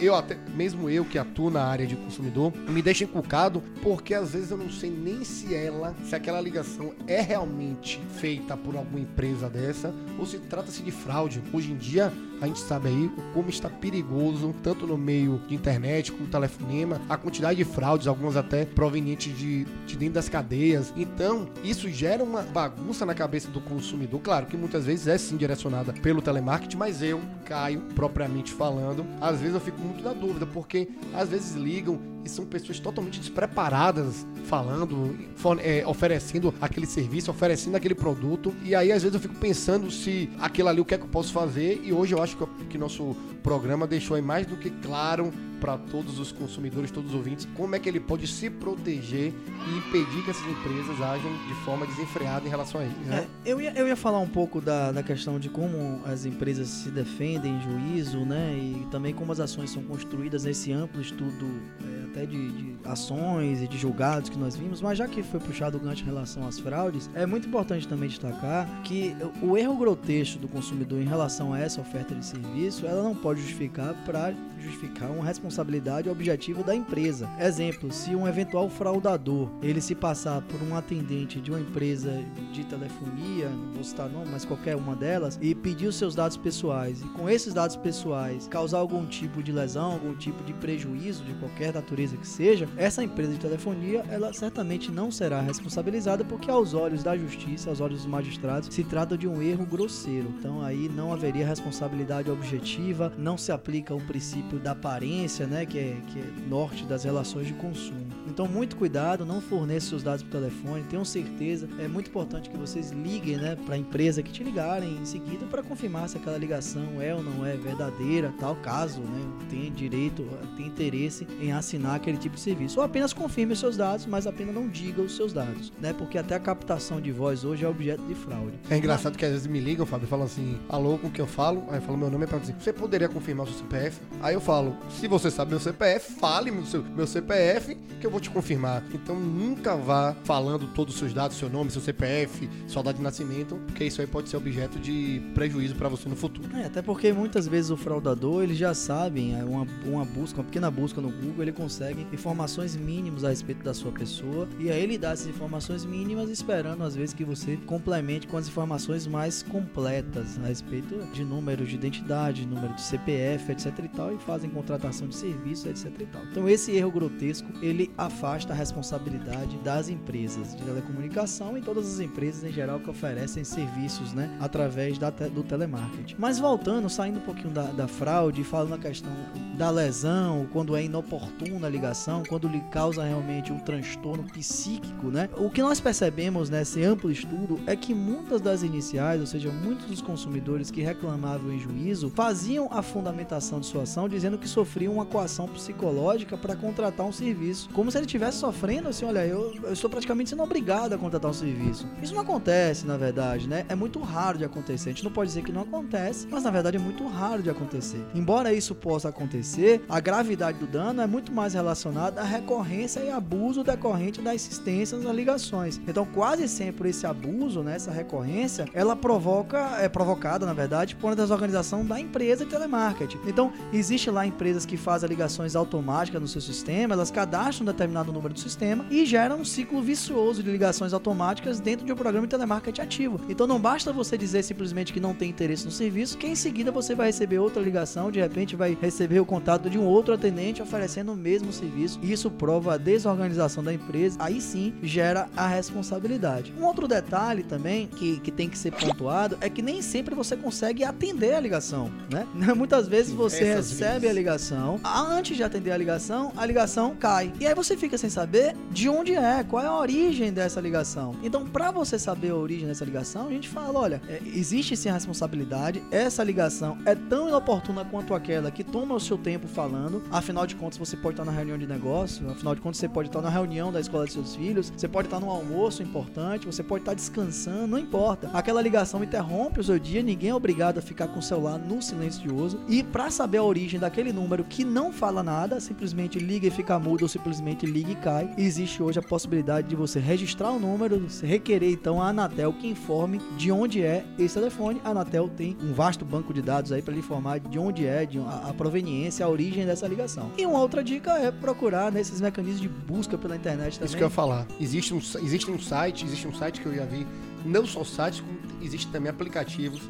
eu 0.00 0.14
até, 0.14 0.36
mesmo 0.54 0.90
eu 0.90 1.04
que 1.04 1.18
atuo 1.18 1.50
na 1.50 1.64
área 1.64 1.86
de 1.86 1.94
consumidor, 1.94 2.52
me 2.68 2.82
deixa 2.82 3.04
encucado 3.04 3.62
porque 3.82 4.14
às 4.14 4.32
vezes 4.32 4.50
eu 4.50 4.56
não 4.56 4.70
sei 4.70 4.90
nem 4.90 5.24
se 5.24 5.54
ela, 5.54 5.94
se 6.04 6.14
aquela 6.14 6.40
ligação 6.40 6.92
é 7.06 7.20
realmente 7.20 8.00
feita 8.18 8.56
por 8.56 8.76
alguma 8.76 9.00
empresa 9.00 9.48
dessa 9.48 9.94
ou 10.18 10.26
se 10.26 10.38
trata-se 10.38 10.82
de 10.82 10.90
fraude. 10.90 11.42
Hoje 11.52 11.70
em 11.70 11.76
dia 11.76 12.12
a 12.42 12.46
gente 12.46 12.58
sabe 12.58 12.88
aí 12.88 13.10
como 13.32 13.48
está 13.48 13.70
perigoso, 13.70 14.52
tanto 14.64 14.84
no 14.84 14.98
meio 14.98 15.40
de 15.46 15.54
internet 15.54 16.10
como 16.10 16.26
telefonema, 16.26 17.00
a 17.08 17.16
quantidade 17.16 17.56
de 17.56 17.64
fraudes, 17.64 18.08
algumas 18.08 18.36
até 18.36 18.64
provenientes 18.64 19.38
de, 19.38 19.64
de 19.86 19.96
dentro 19.96 20.14
das 20.14 20.28
cadeias. 20.28 20.92
Então, 20.96 21.48
isso 21.62 21.88
gera 21.88 22.24
uma 22.24 22.42
bagunça 22.42 23.06
na 23.06 23.14
cabeça 23.14 23.48
do 23.48 23.60
consumidor. 23.60 24.20
Claro 24.20 24.46
que 24.46 24.56
muitas 24.56 24.86
vezes 24.86 25.06
é 25.06 25.16
sim 25.16 25.36
direcionada 25.36 25.92
pelo 25.92 26.20
telemarketing, 26.20 26.76
mas 26.76 27.00
eu, 27.00 27.20
Caio, 27.44 27.80
propriamente 27.94 28.52
falando, 28.52 29.06
às 29.20 29.38
vezes 29.38 29.54
eu 29.54 29.60
fico 29.60 29.78
muito 29.78 30.02
na 30.02 30.12
dúvida, 30.12 30.44
porque 30.44 30.88
às 31.14 31.28
vezes 31.28 31.54
ligam 31.54 32.11
e 32.24 32.28
são 32.28 32.44
pessoas 32.44 32.78
totalmente 32.78 33.18
despreparadas 33.18 34.26
falando, 34.44 35.16
é, 35.60 35.84
oferecendo 35.86 36.54
aquele 36.60 36.86
serviço, 36.86 37.30
oferecendo 37.30 37.76
aquele 37.76 37.94
produto. 37.94 38.54
E 38.64 38.74
aí, 38.74 38.92
às 38.92 39.02
vezes, 39.02 39.14
eu 39.14 39.20
fico 39.20 39.34
pensando 39.34 39.90
se 39.90 40.30
aquilo 40.38 40.68
ali, 40.68 40.80
o 40.80 40.84
que 40.84 40.94
é 40.94 40.98
que 40.98 41.04
eu 41.04 41.08
posso 41.08 41.32
fazer. 41.32 41.80
E 41.84 41.92
hoje 41.92 42.14
eu 42.14 42.22
acho 42.22 42.36
que, 42.36 42.64
que 42.66 42.78
nosso 42.78 43.16
programa 43.42 43.86
deixou 43.86 44.16
aí 44.16 44.22
mais 44.22 44.46
do 44.46 44.56
que 44.56 44.70
claro 44.70 45.32
para 45.62 45.78
todos 45.78 46.18
os 46.18 46.32
consumidores, 46.32 46.90
todos 46.90 47.10
os 47.10 47.16
ouvintes, 47.16 47.46
como 47.54 47.76
é 47.76 47.78
que 47.78 47.88
ele 47.88 48.00
pode 48.00 48.26
se 48.26 48.50
proteger 48.50 49.32
e 49.32 49.78
impedir 49.78 50.24
que 50.24 50.30
essas 50.30 50.44
empresas 50.44 51.00
ajam 51.00 51.30
de 51.46 51.54
forma 51.64 51.86
desenfreada 51.86 52.44
em 52.44 52.48
relação 52.48 52.80
a 52.80 52.84
ele. 52.84 52.96
Né? 53.06 53.28
É, 53.44 53.52
eu, 53.52 53.60
ia, 53.60 53.72
eu 53.74 53.86
ia 53.86 53.94
falar 53.94 54.18
um 54.18 54.28
pouco 54.28 54.60
da, 54.60 54.90
da 54.90 55.04
questão 55.04 55.38
de 55.38 55.48
como 55.48 56.00
as 56.04 56.24
empresas 56.24 56.66
se 56.66 56.90
defendem 56.90 57.54
em 57.54 57.60
juízo, 57.60 58.24
né? 58.24 58.52
E 58.56 58.88
também 58.90 59.14
como 59.14 59.30
as 59.30 59.38
ações 59.38 59.70
são 59.70 59.84
construídas 59.84 60.42
nesse 60.42 60.72
amplo 60.72 61.00
estudo. 61.00 61.46
É, 61.80 62.01
até 62.12 62.26
de, 62.26 62.52
de, 62.52 62.76
ações 62.84 63.62
e 63.62 63.66
de 63.66 63.78
julgados 63.78 64.28
que 64.28 64.38
nós 64.38 64.54
vimos, 64.54 64.80
mas 64.80 64.98
já 64.98 65.08
que 65.08 65.22
foi 65.22 65.40
puxado 65.40 65.78
o 65.78 65.80
gancho 65.80 66.02
em 66.02 66.06
relação 66.06 66.46
às 66.46 66.58
fraudes, 66.58 67.10
é 67.14 67.24
muito 67.24 67.48
importante 67.48 67.88
também 67.88 68.08
destacar 68.08 68.68
que 68.82 69.16
o 69.40 69.56
erro 69.56 69.76
grotesco 69.76 70.38
do 70.38 70.48
consumidor 70.48 71.00
em 71.00 71.06
relação 71.06 71.52
a 71.52 71.58
essa 71.58 71.80
oferta 71.80 72.14
de 72.14 72.24
serviço, 72.24 72.86
ela 72.86 73.02
não 73.02 73.14
pode 73.14 73.40
justificar 73.40 73.94
para 74.04 74.34
justificar 74.60 75.10
uma 75.10 75.24
responsabilidade 75.24 76.08
objetiva 76.08 76.62
da 76.62 76.74
empresa. 76.74 77.28
Exemplo, 77.40 77.90
se 77.92 78.14
um 78.14 78.28
eventual 78.28 78.68
fraudador 78.68 79.48
ele 79.60 79.80
se 79.80 79.94
passar 79.94 80.40
por 80.42 80.62
um 80.62 80.76
atendente 80.76 81.40
de 81.40 81.50
uma 81.50 81.60
empresa 81.60 82.22
de 82.52 82.64
telefonia, 82.64 83.48
não 83.48 83.72
vou 83.72 83.82
citar 83.82 84.08
nome, 84.08 84.28
mas 84.30 84.44
qualquer 84.44 84.76
uma 84.76 84.94
delas, 84.94 85.38
e 85.42 85.54
pedir 85.54 85.88
os 85.88 85.96
seus 85.96 86.14
dados 86.14 86.36
pessoais 86.36 87.02
e 87.02 87.08
com 87.08 87.28
esses 87.28 87.52
dados 87.52 87.76
pessoais 87.76 88.46
causar 88.48 88.78
algum 88.78 89.04
tipo 89.06 89.42
de 89.42 89.50
lesão, 89.50 89.92
algum 89.92 90.14
tipo 90.14 90.44
de 90.44 90.52
prejuízo 90.52 91.24
de 91.24 91.34
qualquer 91.34 91.74
natureza 91.74 92.01
empresa 92.02 92.16
que 92.16 92.26
seja, 92.26 92.68
essa 92.76 93.02
empresa 93.02 93.32
de 93.32 93.38
telefonia, 93.38 94.04
ela 94.10 94.32
certamente 94.32 94.90
não 94.90 95.10
será 95.10 95.40
responsabilizada 95.40 96.24
porque 96.24 96.50
aos 96.50 96.74
olhos 96.74 97.02
da 97.02 97.16
justiça, 97.16 97.70
aos 97.70 97.80
olhos 97.80 97.98
dos 97.98 98.06
magistrados, 98.06 98.68
se 98.72 98.82
trata 98.82 99.16
de 99.16 99.28
um 99.28 99.40
erro 99.40 99.64
grosseiro. 99.64 100.32
Então 100.38 100.62
aí 100.62 100.88
não 100.88 101.12
haveria 101.12 101.46
responsabilidade 101.46 102.30
objetiva, 102.30 103.12
não 103.16 103.38
se 103.38 103.52
aplica 103.52 103.94
o 103.94 104.00
princípio 104.00 104.58
da 104.58 104.72
aparência, 104.72 105.46
né, 105.46 105.64
que 105.64 105.78
é, 105.78 105.96
que 106.08 106.18
é 106.18 106.48
norte 106.48 106.84
das 106.84 107.04
relações 107.04 107.46
de 107.46 107.54
consumo. 107.54 108.06
Então 108.32 108.48
muito 108.48 108.76
cuidado, 108.76 109.26
não 109.26 109.42
forneça 109.42 109.90
seus 109.90 110.02
dados 110.02 110.22
por 110.22 110.30
telefone, 110.30 110.82
tenham 110.84 111.04
certeza, 111.04 111.68
é 111.78 111.86
muito 111.86 112.08
importante 112.08 112.48
que 112.48 112.56
vocês 112.56 112.90
liguem, 112.90 113.36
né, 113.36 113.58
para 113.66 113.74
a 113.74 113.78
empresa 113.78 114.22
que 114.22 114.32
te 114.32 114.42
ligarem 114.42 114.96
em 114.96 115.04
seguida 115.04 115.44
para 115.44 115.62
confirmar 115.62 116.08
se 116.08 116.16
aquela 116.16 116.38
ligação 116.38 116.98
é 116.98 117.14
ou 117.14 117.22
não 117.22 117.44
é 117.44 117.54
verdadeira, 117.56 118.32
tal 118.40 118.56
caso, 118.56 119.02
né, 119.02 119.22
tem 119.50 119.70
direito, 119.70 120.26
tem 120.56 120.66
interesse 120.66 121.28
em 121.42 121.52
assinar 121.52 121.96
aquele 121.96 122.16
tipo 122.16 122.36
de 122.36 122.40
serviço. 122.40 122.80
Ou 122.80 122.86
apenas 122.86 123.12
confirme 123.12 123.52
os 123.52 123.60
seus 123.60 123.76
dados, 123.76 124.06
mas 124.06 124.26
apenas 124.26 124.54
não 124.54 124.66
diga 124.66 125.02
os 125.02 125.14
seus 125.14 125.34
dados, 125.34 125.70
né? 125.78 125.92
Porque 125.92 126.16
até 126.16 126.34
a 126.34 126.40
captação 126.40 127.02
de 127.02 127.12
voz 127.12 127.44
hoje 127.44 127.66
é 127.66 127.68
objeto 127.68 128.02
de 128.04 128.14
fraude. 128.14 128.54
É 128.70 128.78
engraçado 128.78 129.18
que 129.18 129.26
às 129.26 129.32
vezes 129.32 129.46
me 129.46 129.60
ligam, 129.60 129.84
Fábio, 129.84 130.08
falam 130.08 130.24
assim, 130.24 130.58
alô, 130.70 130.96
com 130.96 131.08
o 131.08 131.10
que 131.10 131.20
eu 131.20 131.26
falo? 131.26 131.64
Aí 131.68 131.76
eu 131.76 131.82
falo 131.82 131.98
meu 131.98 132.10
nome 132.10 132.24
é 132.24 132.26
para 132.26 132.38
dizer, 132.38 132.54
você 132.58 132.72
poderia 132.72 133.10
confirmar 133.10 133.44
o 133.44 133.50
seu 133.50 133.58
CPF? 133.58 134.00
Aí 134.22 134.32
eu 134.32 134.40
falo, 134.40 134.74
se 134.88 135.06
você 135.06 135.30
sabe 135.30 135.50
meu 135.50 135.60
CPF, 135.60 136.14
fale 136.14 136.50
meu 136.50 137.06
CPF 137.06 137.76
que 138.00 138.06
eu 138.06 138.10
vou 138.10 138.21
te 138.22 138.30
confirmar. 138.30 138.82
Então 138.94 139.18
nunca 139.18 139.76
vá 139.76 140.14
falando 140.24 140.66
todos 140.68 140.94
os 140.94 141.00
seus 141.00 141.12
dados, 141.12 141.36
seu 141.36 141.50
nome, 141.50 141.70
seu 141.70 141.80
CPF, 141.80 142.48
sua 142.66 142.82
data 142.82 142.96
de 142.96 143.02
nascimento, 143.02 143.56
porque 143.66 143.84
isso 143.84 144.00
aí 144.00 144.06
pode 144.06 144.28
ser 144.28 144.36
objeto 144.36 144.78
de 144.78 145.20
prejuízo 145.34 145.74
para 145.74 145.88
você 145.88 146.08
no 146.08 146.16
futuro. 146.16 146.56
É, 146.56 146.66
até 146.66 146.80
porque 146.80 147.12
muitas 147.12 147.46
vezes 147.46 147.70
o 147.70 147.76
fraudador, 147.76 148.42
ele 148.42 148.54
já 148.54 148.72
sabe, 148.74 149.32
é 149.32 149.44
uma, 149.44 149.66
uma 149.84 150.04
busca, 150.04 150.38
uma 150.38 150.44
pequena 150.44 150.70
busca 150.70 151.00
no 151.00 151.10
Google, 151.10 151.42
ele 151.42 151.52
consegue 151.52 152.06
informações 152.12 152.76
mínimas 152.76 153.24
a 153.24 153.28
respeito 153.28 153.62
da 153.62 153.74
sua 153.74 153.92
pessoa 153.92 154.48
e 154.58 154.70
aí 154.70 154.82
ele 154.82 154.96
dá 154.96 155.10
essas 155.10 155.26
informações 155.26 155.84
mínimas 155.84 156.30
esperando 156.30 156.82
às 156.84 156.94
vezes 156.94 157.14
que 157.14 157.24
você 157.24 157.58
complemente 157.66 158.26
com 158.26 158.36
as 158.36 158.48
informações 158.48 159.06
mais 159.06 159.42
completas 159.42 160.38
a 160.42 160.46
respeito 160.46 160.96
de 161.12 161.24
número 161.24 161.66
de 161.66 161.74
identidade, 161.74 162.46
número 162.46 162.74
de 162.74 162.82
CPF, 162.82 163.52
etc 163.52 163.66
e 163.84 163.88
tal 163.88 164.14
e 164.14 164.18
fazem 164.18 164.48
contratação 164.50 165.08
de 165.08 165.14
serviço, 165.14 165.68
etc 165.68 165.86
e 166.00 166.06
tal. 166.06 166.22
Então 166.30 166.48
esse 166.48 166.72
erro 166.72 166.90
grotesco, 166.90 167.48
ele 167.60 167.90
afasta 168.12 168.52
a 168.52 168.56
responsabilidade 168.56 169.56
das 169.58 169.88
empresas 169.88 170.54
de 170.54 170.62
telecomunicação 170.62 171.56
e 171.56 171.62
todas 171.62 171.94
as 171.94 172.00
empresas 172.00 172.44
em 172.44 172.52
geral 172.52 172.78
que 172.78 172.90
oferecem 172.90 173.42
serviços, 173.42 174.12
né, 174.12 174.36
através 174.38 174.98
da, 174.98 175.10
do 175.10 175.42
telemarketing. 175.42 176.16
Mas 176.18 176.38
voltando, 176.38 176.88
saindo 176.90 177.18
um 177.18 177.22
pouquinho 177.22 177.50
da, 177.50 177.64
da 177.64 177.88
fraude, 177.88 178.44
falando 178.44 178.74
a 178.74 178.78
questão 178.78 179.12
da 179.56 179.70
lesão, 179.70 180.46
quando 180.52 180.76
é 180.76 180.84
inoportuna 180.84 181.68
ligação, 181.68 182.22
quando 182.28 182.48
lhe 182.48 182.60
causa 182.70 183.04
realmente 183.04 183.52
um 183.52 183.58
transtorno 183.58 184.24
psíquico, 184.24 185.08
né? 185.08 185.28
O 185.36 185.48
que 185.48 185.62
nós 185.62 185.80
percebemos 185.80 186.50
nesse 186.50 186.82
amplo 186.82 187.10
estudo 187.10 187.60
é 187.66 187.76
que 187.76 187.94
muitas 187.94 188.40
das 188.40 188.62
iniciais, 188.62 189.20
ou 189.20 189.26
seja, 189.26 189.50
muitos 189.50 189.86
dos 189.86 190.02
consumidores 190.02 190.70
que 190.70 190.82
reclamavam 190.82 191.52
em 191.52 191.58
juízo, 191.58 192.10
faziam 192.10 192.68
a 192.70 192.82
fundamentação 192.82 193.60
de 193.60 193.66
sua 193.66 193.82
ação 193.82 194.08
dizendo 194.08 194.38
que 194.38 194.48
sofriam 194.48 194.94
uma 194.94 195.06
coação 195.06 195.46
psicológica 195.46 196.36
para 196.36 196.56
contratar 196.56 197.06
um 197.06 197.12
serviço, 197.12 197.68
como 197.72 197.90
se 197.92 197.98
ele 197.98 198.06
estivesse 198.06 198.38
sofrendo 198.38 198.88
assim, 198.88 199.04
olha, 199.04 199.26
eu, 199.26 199.54
eu 199.62 199.72
estou 199.72 199.90
praticamente 199.90 200.30
sendo 200.30 200.42
obrigado 200.42 200.94
a 200.94 200.98
contratar 200.98 201.30
um 201.30 201.34
serviço. 201.34 201.86
Isso 202.02 202.14
não 202.14 202.22
acontece, 202.22 202.86
na 202.86 202.96
verdade, 202.96 203.46
né? 203.46 203.66
É 203.68 203.74
muito 203.74 204.00
raro 204.00 204.38
de 204.38 204.44
acontecer. 204.44 204.88
A 204.88 204.92
gente 204.92 205.04
não 205.04 205.12
pode 205.12 205.28
dizer 205.28 205.42
que 205.42 205.52
não 205.52 205.60
acontece, 205.60 206.26
mas 206.30 206.44
na 206.44 206.50
verdade 206.50 206.78
é 206.78 206.80
muito 206.80 207.06
raro 207.06 207.42
de 207.42 207.50
acontecer. 207.50 208.02
Embora 208.14 208.52
isso 208.52 208.74
possa 208.74 209.10
acontecer, 209.10 209.84
a 209.90 210.00
gravidade 210.00 210.58
do 210.58 210.66
dano 210.66 211.02
é 211.02 211.06
muito 211.06 211.32
mais 211.32 211.52
relacionada 211.52 212.22
à 212.22 212.24
recorrência 212.24 213.00
e 213.00 213.10
abuso 213.10 213.62
decorrente 213.62 214.22
da 214.22 214.34
insistência 214.34 214.96
nas 214.96 215.14
ligações. 215.14 215.78
Então, 215.86 216.06
quase 216.06 216.48
sempre 216.48 216.88
esse 216.88 217.06
abuso, 217.06 217.62
né, 217.62 217.76
essa 217.76 217.90
recorrência, 217.90 218.64
ela 218.72 218.96
provoca, 218.96 219.76
é 219.78 219.88
provocada, 219.88 220.46
na 220.46 220.54
verdade, 220.54 220.96
por 220.96 221.08
uma 221.08 221.16
desorganização 221.16 221.84
da 221.84 222.00
empresa 222.00 222.46
de 222.46 222.50
telemarketing. 222.50 223.18
Então, 223.26 223.52
existe 223.70 224.10
lá 224.10 224.26
empresas 224.26 224.64
que 224.64 224.78
fazem 224.78 225.10
ligações 225.10 225.54
automáticas 225.54 226.22
no 226.22 226.28
seu 226.28 226.40
sistema, 226.40 226.94
elas 226.94 227.10
cadastram 227.10 227.64
um 227.64 227.66
determinado 227.82 228.12
número 228.12 228.34
do 228.34 228.40
sistema 228.40 228.84
e 228.90 229.04
geram 229.04 229.40
um 229.40 229.44
ciclo 229.44 229.82
vicioso 229.82 230.42
de 230.42 230.50
ligações 230.50 230.92
automáticas 230.92 231.60
dentro 231.60 231.84
de 231.84 231.92
um 231.92 231.96
programa 231.96 232.26
de 232.26 232.30
telemarketing 232.30 232.80
ativo. 232.80 233.20
Então, 233.28 233.46
não 233.46 233.60
basta 233.60 233.92
você 233.92 234.16
dizer 234.16 234.42
simplesmente 234.42 234.92
que 234.92 235.00
não 235.00 235.14
tem 235.14 235.30
interesse 235.30 235.64
no 235.64 235.70
serviço, 235.70 236.16
que 236.16 236.26
em 236.26 236.34
seguida 236.34 236.70
você 236.70 236.94
vai 236.94 237.08
receber 237.08 237.38
outra 237.38 237.62
ligação, 237.62 238.10
de 238.10 238.20
repente 238.20 238.56
vai 238.56 238.76
receber 238.80 239.20
o 239.20 239.26
contato 239.26 239.68
de 239.68 239.78
um 239.78 239.84
outro 239.84 240.14
atendente 240.14 240.62
oferecendo 240.62 241.12
o 241.12 241.16
mesmo 241.16 241.52
serviço. 241.52 241.98
Isso 242.02 242.30
prova 242.30 242.74
a 242.74 242.76
desorganização 242.76 243.62
da 243.62 243.72
empresa. 243.72 244.16
Aí 244.20 244.40
sim 244.40 244.74
gera 244.82 245.28
a 245.36 245.46
responsabilidade. 245.46 246.52
Um 246.58 246.64
outro 246.64 246.86
detalhe 246.86 247.42
também 247.42 247.86
que, 247.86 248.20
que 248.20 248.30
tem 248.30 248.48
que 248.48 248.58
ser 248.58 248.72
pontuado 248.72 249.36
é 249.40 249.48
que 249.48 249.62
nem 249.62 249.82
sempre 249.82 250.14
você 250.14 250.36
consegue 250.36 250.84
atender 250.84 251.34
a 251.34 251.40
ligação, 251.40 251.90
né? 252.10 252.26
Muitas 252.54 252.86
vezes 252.86 253.12
você 253.12 253.44
Essas 253.44 253.70
recebe 253.70 254.00
vezes. 254.00 254.10
a 254.10 254.12
ligação, 254.12 254.80
antes 254.84 255.36
de 255.36 255.42
atender 255.42 255.72
a 255.72 255.76
ligação, 255.76 256.32
a 256.36 256.46
ligação 256.46 256.94
cai. 256.94 257.32
E 257.40 257.46
aí 257.46 257.54
você 257.54 257.71
fica 257.76 257.98
sem 257.98 258.10
saber 258.10 258.56
de 258.70 258.88
onde 258.88 259.14
é, 259.14 259.44
qual 259.44 259.62
é 259.62 259.66
a 259.66 259.76
origem 259.76 260.32
dessa 260.32 260.60
ligação. 260.60 261.14
Então, 261.22 261.46
para 261.46 261.70
você 261.70 261.98
saber 261.98 262.30
a 262.30 262.36
origem 262.36 262.66
dessa 262.66 262.84
ligação, 262.84 263.28
a 263.28 263.30
gente 263.30 263.48
fala, 263.48 263.78
olha, 263.78 264.02
é, 264.08 264.20
existe 264.24 264.76
sim 264.76 264.88
a 264.88 264.94
responsabilidade, 264.94 265.82
essa 265.90 266.22
ligação 266.22 266.78
é 266.86 266.94
tão 266.94 267.28
inoportuna 267.28 267.84
quanto 267.84 268.14
aquela 268.14 268.50
que 268.50 268.64
toma 268.64 268.94
o 268.94 269.00
seu 269.00 269.18
tempo 269.18 269.46
falando, 269.46 270.02
afinal 270.10 270.46
de 270.46 270.56
contas 270.56 270.78
você 270.78 270.96
pode 270.96 271.14
estar 271.14 271.24
na 271.24 271.32
reunião 271.32 271.58
de 271.58 271.66
negócio, 271.66 272.28
afinal 272.30 272.54
de 272.54 272.60
contas 272.60 272.78
você 272.78 272.88
pode 272.88 273.08
estar 273.08 273.20
na 273.20 273.30
reunião 273.30 273.72
da 273.72 273.80
escola 273.80 274.06
de 274.06 274.12
seus 274.12 274.34
filhos, 274.34 274.72
você 274.76 274.88
pode 274.88 275.06
estar 275.06 275.20
num 275.20 275.30
almoço 275.30 275.82
importante, 275.82 276.46
você 276.46 276.62
pode 276.62 276.82
estar 276.82 276.94
descansando, 276.94 277.66
não 277.66 277.78
importa. 277.78 278.30
Aquela 278.32 278.62
ligação 278.62 279.02
interrompe 279.02 279.60
o 279.60 279.64
seu 279.64 279.78
dia, 279.78 280.02
ninguém 280.02 280.30
é 280.30 280.34
obrigado 280.34 280.78
a 280.78 280.82
ficar 280.82 281.08
com 281.08 281.18
o 281.18 281.22
celular 281.22 281.58
no 281.58 281.82
silencioso. 281.82 282.60
E 282.68 282.82
para 282.82 283.10
saber 283.10 283.38
a 283.38 283.42
origem 283.42 283.78
daquele 283.78 284.12
número 284.12 284.44
que 284.44 284.64
não 284.64 284.92
fala 284.92 285.22
nada, 285.22 285.60
simplesmente 285.60 286.18
liga 286.18 286.46
e 286.46 286.50
fica 286.50 286.78
mudo 286.78 287.02
ou 287.02 287.08
simplesmente 287.08 287.61
liga 287.66 287.92
e 287.92 287.96
cai, 287.96 288.34
existe 288.36 288.82
hoje 288.82 288.98
a 288.98 289.02
possibilidade 289.02 289.68
de 289.68 289.76
você 289.76 289.98
registrar 289.98 290.50
o 290.50 290.58
número, 290.58 291.06
requerer 291.22 291.70
então 291.70 292.00
a 292.00 292.08
Anatel 292.08 292.52
que 292.52 292.66
informe 292.66 293.20
de 293.36 293.50
onde 293.50 293.82
é 293.82 294.04
esse 294.18 294.34
telefone. 294.34 294.80
A 294.84 294.90
Anatel 294.90 295.28
tem 295.28 295.56
um 295.62 295.72
vasto 295.72 296.04
banco 296.04 296.32
de 296.32 296.42
dados 296.42 296.72
aí 296.72 296.82
para 296.82 296.94
lhe 296.94 297.00
informar 297.00 297.40
de 297.40 297.58
onde 297.58 297.86
é, 297.86 298.04
de 298.06 298.18
a, 298.18 298.48
a 298.50 298.54
proveniência, 298.54 299.24
a 299.24 299.28
origem 299.28 299.66
dessa 299.66 299.86
ligação. 299.86 300.30
E 300.36 300.46
uma 300.46 300.60
outra 300.60 300.82
dica 300.82 301.12
é 301.18 301.30
procurar 301.30 301.90
nesses 301.90 302.20
mecanismos 302.20 302.60
de 302.60 302.68
busca 302.68 303.16
pela 303.16 303.36
internet 303.36 303.74
também. 303.74 303.86
Isso 303.86 303.96
que 303.96 304.02
eu 304.02 304.06
ia 304.06 304.10
falar. 304.10 304.46
Existe 304.60 304.94
um, 304.94 304.98
existe 304.98 305.50
um 305.50 305.58
site, 305.58 306.04
existe 306.04 306.26
um 306.26 306.34
site 306.34 306.60
que 306.60 306.66
eu 306.66 306.74
já 306.74 306.84
vi, 306.84 307.06
não 307.44 307.66
só 307.66 307.84
sites, 307.84 308.20
como 308.20 308.38
existem 308.60 308.92
também 308.92 309.10
aplicativos 309.10 309.82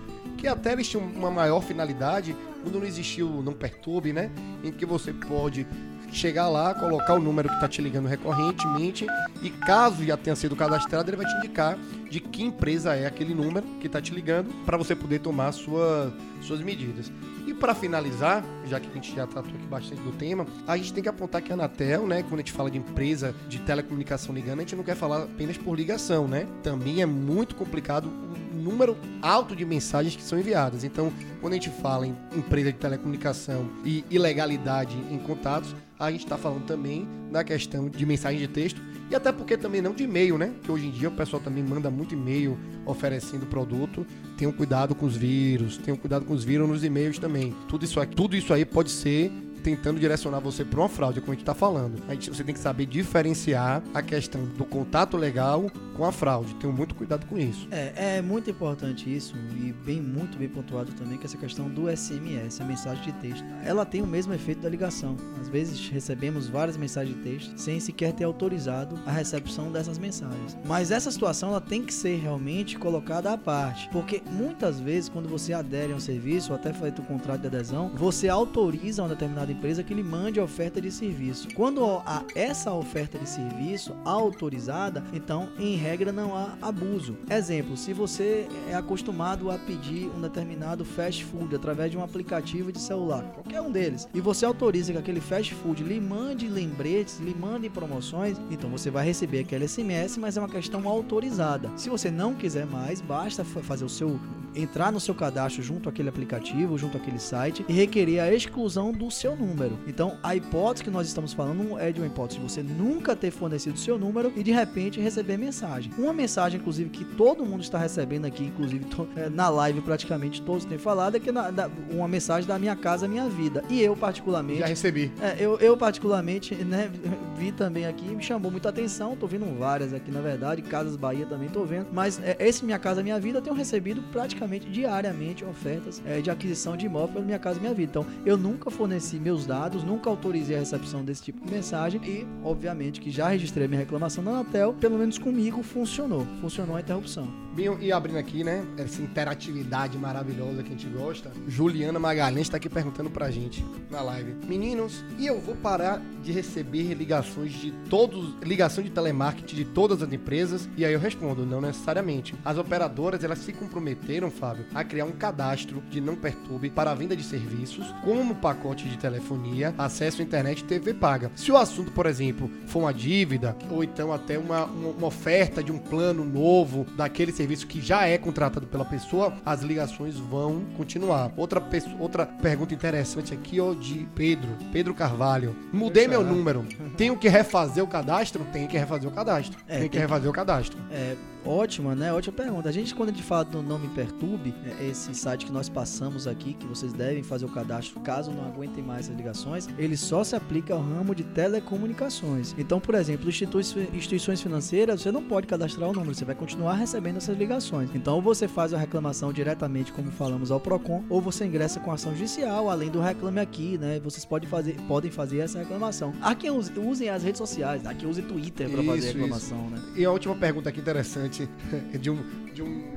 que 0.42 0.48
até 0.48 0.72
eles 0.72 0.88
tinham 0.88 1.06
uma 1.06 1.30
maior 1.30 1.60
finalidade 1.60 2.34
quando 2.64 2.80
não 2.80 2.84
existiu 2.84 3.28
Não 3.44 3.52
Perturbe, 3.52 4.12
né? 4.12 4.28
Em 4.64 4.72
que 4.72 4.84
você 4.84 5.12
pode 5.12 5.64
chegar 6.12 6.48
lá, 6.48 6.74
colocar 6.74 7.14
o 7.14 7.18
número 7.18 7.48
que 7.48 7.54
está 7.54 7.68
te 7.68 7.80
ligando 7.80 8.06
recorrentemente 8.06 9.06
e 9.42 9.50
caso 9.50 10.04
já 10.04 10.16
tenha 10.16 10.36
sido 10.36 10.54
cadastrado, 10.54 11.10
ele 11.10 11.16
vai 11.16 11.26
te 11.26 11.36
indicar 11.38 11.78
de 12.10 12.20
que 12.20 12.42
empresa 12.42 12.94
é 12.94 13.06
aquele 13.06 13.34
número 13.34 13.66
que 13.80 13.86
está 13.86 14.00
te 14.00 14.14
ligando 14.14 14.52
para 14.64 14.76
você 14.76 14.94
poder 14.94 15.20
tomar 15.20 15.50
sua, 15.52 16.12
suas 16.42 16.60
medidas. 16.60 17.10
E 17.46 17.52
para 17.54 17.74
finalizar, 17.74 18.44
já 18.68 18.78
que 18.78 18.88
a 18.88 18.92
gente 18.92 19.16
já 19.16 19.26
tratou 19.26 19.50
aqui 19.52 19.66
bastante 19.66 20.00
do 20.02 20.12
tema, 20.12 20.46
a 20.66 20.76
gente 20.76 20.92
tem 20.92 21.02
que 21.02 21.08
apontar 21.08 21.42
que 21.42 21.50
a 21.50 21.54
Anatel, 21.54 22.06
né, 22.06 22.22
quando 22.22 22.34
a 22.34 22.38
gente 22.38 22.52
fala 22.52 22.70
de 22.70 22.78
empresa 22.78 23.34
de 23.48 23.58
telecomunicação 23.60 24.34
ligando, 24.34 24.58
a 24.58 24.62
gente 24.62 24.76
não 24.76 24.84
quer 24.84 24.94
falar 24.94 25.24
apenas 25.24 25.56
por 25.56 25.74
ligação, 25.74 26.28
né? 26.28 26.46
Também 26.62 27.02
é 27.02 27.06
muito 27.06 27.56
complicado 27.56 28.06
o 28.06 28.56
número 28.56 28.96
alto 29.20 29.56
de 29.56 29.64
mensagens 29.64 30.14
que 30.14 30.22
são 30.22 30.38
enviadas. 30.38 30.84
Então, 30.84 31.12
quando 31.40 31.54
a 31.54 31.56
gente 31.56 31.70
fala 31.70 32.06
em 32.06 32.16
empresa 32.36 32.72
de 32.72 32.78
telecomunicação 32.78 33.68
e 33.84 34.04
ilegalidade 34.08 34.96
em 35.10 35.18
contatos, 35.18 35.74
a 36.06 36.10
gente 36.10 36.24
está 36.24 36.36
falando 36.36 36.64
também 36.64 37.06
da 37.30 37.44
questão 37.44 37.88
de 37.88 38.04
mensagem 38.04 38.40
de 38.40 38.48
texto 38.48 38.82
e 39.08 39.14
até 39.14 39.30
porque 39.30 39.56
também 39.56 39.80
não 39.80 39.92
de 39.92 40.02
e-mail, 40.02 40.36
né? 40.36 40.52
Que 40.62 40.72
hoje 40.72 40.86
em 40.86 40.90
dia 40.90 41.08
o 41.08 41.12
pessoal 41.12 41.40
também 41.40 41.62
manda 41.62 41.90
muito 41.90 42.14
e-mail 42.14 42.58
oferecendo 42.84 43.46
produto. 43.46 44.04
Tenham 44.36 44.52
cuidado 44.52 44.94
com 44.94 45.06
os 45.06 45.16
vírus, 45.16 45.78
tenham 45.78 45.96
cuidado 45.96 46.24
com 46.24 46.34
os 46.34 46.42
vírus 46.42 46.68
nos 46.68 46.82
e-mails 46.82 47.18
também. 47.18 47.54
Tudo 47.68 47.84
isso, 47.84 48.04
tudo 48.06 48.34
isso 48.34 48.52
aí 48.52 48.64
pode 48.64 48.90
ser 48.90 49.30
tentando 49.62 50.00
direcionar 50.00 50.40
você 50.40 50.64
para 50.64 50.80
uma 50.80 50.88
fraude, 50.88 51.20
como 51.20 51.32
a 51.32 51.34
gente 51.34 51.42
está 51.42 51.54
falando. 51.54 52.02
A 52.08 52.14
gente, 52.14 52.30
você 52.30 52.44
tem 52.44 52.54
que 52.54 52.60
saber 52.60 52.86
diferenciar 52.86 53.82
a 53.94 54.02
questão 54.02 54.44
do 54.44 54.64
contato 54.64 55.16
legal 55.16 55.70
com 55.96 56.04
a 56.04 56.12
fraude. 56.12 56.54
Tenho 56.56 56.72
muito 56.72 56.94
cuidado 56.94 57.26
com 57.26 57.38
isso. 57.38 57.68
É, 57.70 58.16
é 58.18 58.22
muito 58.22 58.50
importante 58.50 59.14
isso 59.14 59.34
e 59.56 59.72
bem 59.72 60.00
muito 60.00 60.38
bem 60.38 60.48
pontuado 60.48 60.92
também 60.92 61.18
que 61.18 61.26
essa 61.26 61.36
questão 61.36 61.68
do 61.68 61.84
SMS, 61.94 62.60
a 62.60 62.64
mensagem 62.64 63.04
de 63.04 63.12
texto. 63.12 63.44
Ela 63.64 63.84
tem 63.84 64.02
o 64.02 64.06
mesmo 64.06 64.34
efeito 64.34 64.60
da 64.60 64.68
ligação. 64.68 65.16
Às 65.40 65.48
vezes 65.48 65.88
recebemos 65.88 66.48
várias 66.48 66.76
mensagens 66.76 67.16
de 67.16 67.22
texto 67.22 67.58
sem 67.58 67.78
sequer 67.78 68.12
ter 68.12 68.24
autorizado 68.24 68.98
a 69.06 69.12
recepção 69.12 69.70
dessas 69.70 69.98
mensagens. 69.98 70.56
Mas 70.64 70.90
essa 70.90 71.10
situação 71.10 71.50
ela 71.50 71.60
tem 71.60 71.82
que 71.82 71.94
ser 71.94 72.16
realmente 72.16 72.78
colocada 72.78 73.32
à 73.32 73.38
parte, 73.38 73.88
porque 73.90 74.22
muitas 74.30 74.80
vezes 74.80 75.08
quando 75.08 75.28
você 75.28 75.52
adere 75.52 75.92
a 75.92 75.96
um 75.96 76.00
serviço 76.00 76.52
ou 76.52 76.56
até 76.56 76.72
feito 76.72 77.02
um 77.02 77.04
contrato 77.04 77.42
de 77.42 77.46
adesão, 77.46 77.90
você 77.94 78.28
autoriza 78.28 79.02
uma 79.02 79.08
determinada 79.08 79.51
empresa 79.52 79.82
que 79.82 79.94
lhe 79.94 80.02
mande 80.02 80.40
a 80.40 80.44
oferta 80.44 80.80
de 80.80 80.90
serviço. 80.90 81.48
Quando 81.54 81.84
há 81.84 82.24
essa 82.34 82.72
oferta 82.72 83.18
de 83.18 83.28
serviço 83.28 83.94
autorizada, 84.04 85.04
então 85.12 85.50
em 85.58 85.76
regra 85.76 86.12
não 86.12 86.36
há 86.36 86.56
abuso. 86.60 87.16
Exemplo, 87.30 87.76
se 87.76 87.92
você 87.92 88.48
é 88.68 88.74
acostumado 88.74 89.50
a 89.50 89.58
pedir 89.58 90.10
um 90.16 90.20
determinado 90.20 90.84
fast 90.84 91.24
food 91.24 91.54
através 91.54 91.90
de 91.90 91.96
um 91.96 92.02
aplicativo 92.02 92.72
de 92.72 92.80
celular, 92.80 93.22
qualquer 93.34 93.60
um 93.60 93.70
deles, 93.70 94.08
e 94.12 94.20
você 94.20 94.44
autoriza 94.44 94.92
que 94.92 94.98
aquele 94.98 95.20
fast 95.20 95.54
food 95.54 95.82
lhe 95.82 96.00
mande 96.00 96.48
lembretes, 96.48 97.18
lhe 97.18 97.34
mande 97.34 97.68
promoções, 97.68 98.38
então 98.50 98.70
você 98.70 98.90
vai 98.90 99.04
receber 99.04 99.40
aquele 99.40 99.68
SMS, 99.68 100.16
mas 100.18 100.36
é 100.36 100.40
uma 100.40 100.48
questão 100.48 100.88
autorizada. 100.88 101.70
Se 101.76 101.88
você 101.88 102.10
não 102.10 102.34
quiser 102.34 102.66
mais, 102.66 103.00
basta 103.00 103.44
fazer 103.44 103.84
o 103.84 103.88
seu 103.88 104.18
entrar 104.54 104.92
no 104.92 105.00
seu 105.00 105.14
cadastro 105.14 105.62
junto 105.62 105.88
àquele 105.88 106.08
aplicativo, 106.08 106.76
junto 106.78 106.96
àquele 106.96 107.18
site 107.18 107.64
e 107.68 107.72
requerer 107.72 108.20
a 108.20 108.32
exclusão 108.32 108.92
do 108.92 109.10
seu 109.10 109.36
número. 109.36 109.78
Então, 109.86 110.18
a 110.22 110.36
hipótese 110.36 110.84
que 110.84 110.90
nós 110.90 111.06
estamos 111.06 111.32
falando 111.32 111.78
é 111.78 111.90
de 111.92 112.00
uma 112.00 112.06
hipótese 112.06 112.40
de 112.40 112.48
você 112.48 112.62
nunca 112.62 113.16
ter 113.16 113.30
fornecido 113.30 113.74
o 113.74 113.78
seu 113.78 113.98
número 113.98 114.32
e 114.36 114.42
de 114.42 114.52
repente 114.52 115.00
receber 115.00 115.36
mensagem. 115.36 115.92
Uma 115.98 116.12
mensagem, 116.12 116.60
inclusive, 116.60 116.90
que 116.90 117.04
todo 117.04 117.44
mundo 117.44 117.62
está 117.62 117.78
recebendo 117.78 118.24
aqui, 118.26 118.44
inclusive 118.44 118.84
to, 118.86 119.08
é, 119.16 119.28
na 119.28 119.48
live 119.48 119.80
praticamente 119.80 120.42
todos 120.42 120.64
têm 120.64 120.78
falado, 120.78 121.16
é 121.16 121.20
que 121.20 121.32
na, 121.32 121.50
da, 121.50 121.70
uma 121.90 122.08
mensagem 122.08 122.46
da 122.46 122.58
minha 122.58 122.76
casa, 122.76 123.08
minha 123.08 123.28
vida. 123.28 123.62
E 123.68 123.80
eu, 123.80 123.96
particularmente. 123.96 124.60
Já 124.60 124.66
recebi. 124.66 125.12
É, 125.20 125.36
eu, 125.38 125.58
eu, 125.58 125.76
particularmente, 125.76 126.54
né, 126.54 126.90
vi 127.36 127.52
também 127.52 127.86
aqui, 127.86 128.04
me 128.04 128.22
chamou 128.22 128.50
muita 128.50 128.68
atenção. 128.68 129.16
Tô 129.16 129.26
vendo 129.26 129.46
várias 129.58 129.92
aqui, 129.92 130.10
na 130.10 130.20
verdade. 130.20 130.62
Casas 130.62 130.96
Bahia 130.96 131.26
também 131.26 131.48
tô 131.48 131.64
vendo. 131.64 131.88
Mas 131.92 132.20
é, 132.22 132.36
esse 132.40 132.64
Minha 132.64 132.78
Casa 132.78 133.02
Minha 133.02 133.18
Vida 133.18 133.38
eu 133.38 133.42
tenho 133.42 133.56
recebido 133.56 134.02
praticamente 134.12 134.41
diariamente 134.70 135.44
ofertas 135.44 136.02
é, 136.06 136.20
de 136.20 136.30
aquisição 136.30 136.76
de 136.76 136.86
imóvel 136.86 137.14
pela 137.14 137.24
Minha 137.24 137.38
Casa 137.38 137.60
Minha 137.60 137.74
Vida. 137.74 137.90
Então, 137.90 138.06
eu 138.24 138.36
nunca 138.36 138.70
forneci 138.70 139.16
meus 139.16 139.46
dados, 139.46 139.84
nunca 139.84 140.08
autorizei 140.08 140.56
a 140.56 140.60
recepção 140.60 141.04
desse 141.04 141.22
tipo 141.22 141.44
de 141.44 141.52
mensagem 141.52 142.00
e, 142.04 142.26
obviamente, 142.44 143.00
que 143.00 143.10
já 143.10 143.28
registrei 143.28 143.68
minha 143.68 143.80
reclamação 143.80 144.22
na 144.22 144.30
Anatel, 144.32 144.74
pelo 144.74 144.98
menos 144.98 145.18
comigo 145.18 145.62
funcionou. 145.62 146.26
Funcionou 146.40 146.76
a 146.76 146.80
interrupção. 146.80 147.28
Bem, 147.54 147.66
e 147.82 147.92
abrindo 147.92 148.16
aqui, 148.16 148.42
né, 148.42 148.64
essa 148.78 149.02
interatividade 149.02 149.98
maravilhosa 149.98 150.62
que 150.62 150.72
a 150.72 150.72
gente 150.72 150.88
gosta, 150.88 151.30
Juliana 151.46 151.98
Magalhães 151.98 152.46
está 152.46 152.56
aqui 152.56 152.66
perguntando 152.66 153.10
pra 153.10 153.30
gente 153.30 153.62
na 153.90 154.00
live. 154.00 154.34
Meninos, 154.46 155.04
e 155.18 155.26
eu 155.26 155.38
vou 155.38 155.54
parar 155.54 156.00
de 156.22 156.32
receber 156.32 156.94
ligações 156.94 157.52
de 157.52 157.70
todos, 157.90 158.34
ligação 158.42 158.82
de 158.82 158.88
telemarketing 158.88 159.54
de 159.54 159.64
todas 159.66 160.02
as 160.02 160.10
empresas? 160.10 160.66
E 160.78 160.84
aí 160.84 160.94
eu 160.94 160.98
respondo, 160.98 161.44
não 161.44 161.60
necessariamente. 161.60 162.34
As 162.42 162.56
operadoras, 162.56 163.22
elas 163.22 163.40
se 163.40 163.52
comprometeram, 163.52 164.30
Fábio, 164.30 164.64
a 164.74 164.82
criar 164.82 165.04
um 165.04 165.12
cadastro 165.12 165.82
de 165.90 166.00
não 166.00 166.16
perturbe 166.16 166.70
para 166.70 166.92
a 166.92 166.94
venda 166.94 167.14
de 167.14 167.22
serviços, 167.22 167.84
como 168.02 168.34
pacote 168.36 168.88
de 168.88 168.96
telefonia, 168.96 169.74
acesso 169.76 170.22
à 170.22 170.24
internet 170.24 170.60
e 170.60 170.64
TV 170.64 170.94
paga. 170.94 171.30
Se 171.36 171.52
o 171.52 171.58
assunto, 171.58 171.92
por 171.92 172.06
exemplo, 172.06 172.50
for 172.66 172.78
uma 172.78 172.94
dívida, 172.94 173.54
ou 173.70 173.84
então 173.84 174.10
até 174.10 174.38
uma, 174.38 174.64
uma 174.64 175.08
oferta 175.08 175.62
de 175.62 175.70
um 175.70 175.78
plano 175.78 176.24
novo 176.24 176.86
daquele 176.96 177.30
serviço 177.30 177.41
serviço 177.42 177.66
que 177.66 177.80
já 177.80 178.06
é 178.06 178.16
contratado 178.16 178.66
pela 178.66 178.84
pessoa, 178.84 179.34
as 179.44 179.62
ligações 179.62 180.16
vão 180.16 180.64
continuar. 180.76 181.32
Outra, 181.36 181.60
pessoa, 181.60 181.96
outra 181.98 182.24
pergunta 182.24 182.72
interessante 182.72 183.34
aqui, 183.34 183.60
ó, 183.60 183.74
de 183.74 184.06
Pedro, 184.14 184.48
Pedro 184.72 184.94
Carvalho. 184.94 185.56
Mudei 185.72 186.06
meu 186.06 186.22
número. 186.22 186.64
Tenho 186.96 187.16
que 187.18 187.28
refazer 187.28 187.82
o 187.82 187.86
cadastro? 187.88 188.46
Tenho 188.52 188.68
que 188.68 188.78
refazer 188.78 189.08
o 189.10 189.12
cadastro. 189.12 189.58
É, 189.66 189.78
Tenho 189.78 189.84
que 189.90 189.92
tem- 189.92 190.00
refazer 190.00 190.30
o 190.30 190.32
cadastro. 190.32 190.78
É, 190.90 191.16
ótima, 191.44 191.94
né? 191.94 192.12
Ótima 192.12 192.36
pergunta. 192.36 192.68
A 192.68 192.72
gente, 192.72 192.94
quando 192.94 193.10
a 193.10 193.12
gente 193.12 193.24
fala 193.24 193.44
do 193.44 193.62
Não 193.62 193.78
Me 193.78 193.88
Perturbe, 193.88 194.54
é 194.80 194.88
esse 194.88 195.14
site 195.14 195.46
que 195.46 195.52
nós 195.52 195.68
passamos 195.68 196.26
aqui, 196.26 196.54
que 196.54 196.66
vocês 196.66 196.92
devem 196.92 197.22
fazer 197.22 197.44
o 197.44 197.48
cadastro 197.48 198.00
caso 198.00 198.30
não 198.30 198.44
aguentem 198.44 198.82
mais 198.82 199.08
as 199.08 199.16
ligações, 199.16 199.68
ele 199.78 199.96
só 199.96 200.22
se 200.24 200.36
aplica 200.36 200.74
ao 200.74 200.80
ramo 200.80 201.14
de 201.14 201.24
telecomunicações. 201.24 202.54
Então, 202.58 202.80
por 202.80 202.94
exemplo, 202.94 203.28
institui- 203.28 203.62
instituições 203.92 204.40
financeiras, 204.40 205.00
você 205.02 205.10
não 205.10 205.22
pode 205.22 205.46
cadastrar 205.46 205.88
o 205.88 205.92
número, 205.92 206.14
você 206.14 206.24
vai 206.24 206.34
continuar 206.34 206.74
recebendo 206.74 207.16
essas 207.16 207.36
ligações. 207.36 207.90
Então, 207.94 208.14
ou 208.16 208.22
você 208.22 208.46
faz 208.46 208.74
a 208.74 208.78
reclamação 208.78 209.32
diretamente, 209.32 209.92
como 209.92 210.10
falamos 210.10 210.50
ao 210.50 210.60
PROCON, 210.60 211.04
ou 211.08 211.20
você 211.20 211.44
ingressa 211.44 211.80
com 211.80 211.90
ação 211.92 212.12
judicial, 212.14 212.68
além 212.68 212.90
do 212.90 213.00
Reclame 213.00 213.40
Aqui, 213.40 213.78
né? 213.78 214.00
Vocês 214.02 214.24
podem 214.24 214.48
fazer, 214.48 214.76
podem 214.86 215.10
fazer 215.10 215.38
essa 215.38 215.58
reclamação. 215.58 216.12
Há 216.20 216.34
quem 216.34 216.50
use, 216.50 216.72
usem 216.78 217.08
as 217.08 217.22
redes 217.22 217.38
sociais, 217.38 217.86
há 217.86 217.94
quem 217.94 218.08
use 218.08 218.22
Twitter 218.22 218.68
para 218.68 218.82
fazer 218.82 218.98
Isso, 218.98 219.08
a 219.08 219.12
reclamação, 219.12 219.70
né? 219.70 219.82
E 219.96 220.04
a 220.04 220.10
última 220.10 220.34
pergunta 220.34 220.68
aqui 220.68 220.80
interessante 220.80 221.31
de 222.00 222.10
um, 222.10 222.18
de 222.52 222.62
um, 222.62 222.92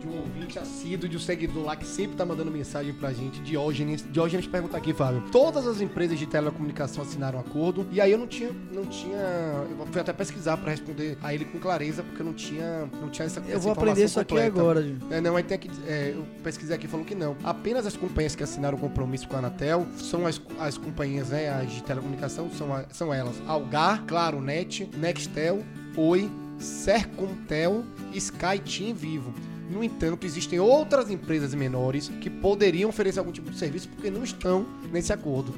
de 0.00 0.06
um 0.08 0.16
ouvinte 0.18 0.58
assíduo, 0.58 1.06
de 1.06 1.14
um 1.16 1.20
seguidor 1.20 1.62
lá 1.62 1.76
que 1.76 1.84
sempre 1.86 2.16
tá 2.16 2.24
mandando 2.24 2.50
mensagem 2.50 2.90
pra 2.94 3.12
gente, 3.12 3.38
Diógenes. 3.42 4.02
Diógenes 4.10 4.46
pergunta 4.46 4.74
aqui, 4.74 4.94
Fábio. 4.94 5.22
Todas 5.30 5.66
as 5.66 5.82
empresas 5.82 6.18
de 6.18 6.24
telecomunicação 6.26 7.02
assinaram 7.02 7.38
um 7.38 7.42
acordo 7.42 7.86
e 7.92 8.00
aí 8.00 8.10
eu 8.10 8.16
não 8.16 8.26
tinha, 8.26 8.50
não 8.72 8.86
tinha, 8.86 9.18
eu 9.18 9.86
fui 9.92 10.00
até 10.00 10.10
pesquisar 10.14 10.56
pra 10.56 10.70
responder 10.70 11.18
a 11.22 11.34
ele 11.34 11.44
com 11.44 11.58
clareza 11.58 12.02
porque 12.02 12.22
eu 12.22 12.24
não 12.26 12.32
tinha, 12.32 12.88
não 12.98 13.10
tinha 13.10 13.26
essa 13.26 13.40
Eu 13.46 13.60
vou 13.60 13.72
aprender 13.72 14.02
isso 14.04 14.18
informação 14.18 14.22
aqui 14.22 14.34
completa. 14.34 14.58
agora, 14.60 14.82
gente. 14.82 15.04
É, 15.12 15.20
não, 15.20 15.36
aí 15.36 15.42
tem 15.42 15.58
que. 15.58 15.70
é, 15.86 16.14
eu 16.16 16.24
pesquisei 16.42 16.74
aqui 16.76 16.86
e 16.86 16.88
falou 16.88 17.04
que 17.04 17.14
não. 17.14 17.36
Apenas 17.44 17.86
as 17.86 17.94
companhias 17.94 18.34
que 18.34 18.42
assinaram 18.42 18.78
o 18.78 18.80
compromisso 18.80 19.28
com 19.28 19.36
a 19.36 19.40
Anatel 19.40 19.86
são 19.98 20.26
as, 20.26 20.40
as 20.58 20.78
companhias, 20.78 21.28
né? 21.28 21.50
As 21.50 21.70
de 21.70 21.82
telecomunicação 21.82 22.50
são, 22.56 22.74
a- 22.74 22.84
são 22.90 23.12
elas: 23.12 23.34
Algar, 23.46 24.02
Claro 24.06 24.40
Net, 24.40 24.88
Nextel, 24.96 25.62
Oi, 25.94 26.30
Sercontel, 26.60 27.84
Sky 28.18 28.58
Team 28.58 28.94
Vivo. 28.94 29.32
No 29.70 29.84
entanto, 29.84 30.26
existem 30.26 30.58
outras 30.58 31.10
empresas 31.10 31.54
menores 31.54 32.08
que 32.20 32.28
poderiam 32.28 32.90
oferecer 32.90 33.18
algum 33.20 33.32
tipo 33.32 33.50
de 33.50 33.58
serviço 33.58 33.88
porque 33.88 34.10
não 34.10 34.24
estão 34.24 34.66
nesse 34.92 35.12
acordo. 35.12 35.54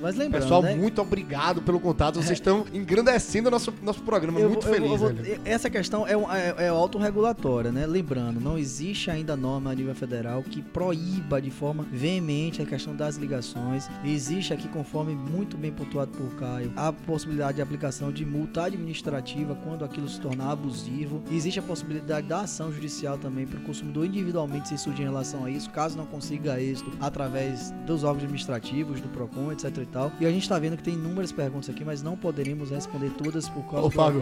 Mas 0.00 0.16
lembrando, 0.16 0.42
Pessoal, 0.42 0.62
né? 0.62 0.74
muito 0.74 1.00
obrigado 1.02 1.60
pelo 1.62 1.80
contato. 1.80 2.14
Vocês 2.16 2.38
estão 2.38 2.64
engrandecendo 2.72 3.48
o 3.48 3.50
nosso, 3.50 3.72
nosso 3.82 4.02
programa. 4.02 4.38
eu 4.40 4.48
muito 4.48 4.64
vou- 4.64 4.74
feliz, 4.74 5.00
velho. 5.00 5.14
vou- 5.36 5.38
Essa 5.44 5.68
questão 5.68 6.06
é, 6.06 6.16
um- 6.16 6.30
é, 6.32 6.54
é 6.58 6.68
autorregulatória, 6.68 7.72
né? 7.72 7.86
Lembrando, 7.86 8.40
não 8.40 8.56
existe 8.58 9.10
ainda 9.10 9.36
norma 9.36 9.70
a 9.70 9.74
nível 9.74 9.94
federal 9.94 10.42
que 10.42 10.62
proíba 10.62 11.40
de 11.42 11.50
forma 11.50 11.84
veemente 11.90 12.62
a 12.62 12.66
questão 12.66 12.94
das 12.94 13.16
ligações. 13.16 13.88
Existe 14.04 14.52
aqui, 14.52 14.68
conforme 14.68 15.14
muito 15.14 15.56
bem 15.56 15.72
pontuado 15.72 16.12
por 16.12 16.34
Caio, 16.36 16.72
a 16.76 16.92
possibilidade 16.92 17.56
de 17.56 17.62
aplicação 17.62 18.12
de 18.12 18.24
multa 18.24 18.64
administrativa 18.64 19.56
quando 19.64 19.84
aquilo 19.84 20.08
se 20.08 20.20
tornar 20.20 20.50
abusivo. 20.52 21.22
Existe 21.30 21.58
a 21.58 21.62
possibilidade 21.62 22.26
da 22.26 22.40
ação 22.40 22.72
judicial 22.72 23.18
também 23.18 23.46
para 23.56 23.62
o 23.62 23.66
consumidor 23.66 24.06
individualmente 24.06 24.68
se 24.68 24.78
surgir 24.78 25.02
em 25.02 25.06
relação 25.06 25.44
a 25.44 25.50
isso, 25.50 25.70
caso 25.70 25.96
não 25.96 26.06
consiga 26.06 26.60
êxito 26.60 26.90
através 27.00 27.70
dos 27.86 28.04
órgãos 28.04 28.22
administrativos, 28.24 29.00
do 29.00 29.08
PROCON, 29.08 29.52
etc 29.52 29.76
e 29.78 29.86
tal. 29.86 30.12
E 30.20 30.26
a 30.26 30.30
gente 30.30 30.42
está 30.42 30.58
vendo 30.58 30.76
que 30.76 30.82
tem 30.82 30.94
inúmeras 30.94 31.32
perguntas 31.32 31.68
aqui, 31.70 31.84
mas 31.84 32.02
não 32.02 32.16
poderemos 32.16 32.70
responder 32.70 33.10
todas 33.10 33.48
por 33.48 33.62
causa 33.64 33.86
Ô, 33.86 33.88
do 33.88 33.94
Fábio, 33.94 34.20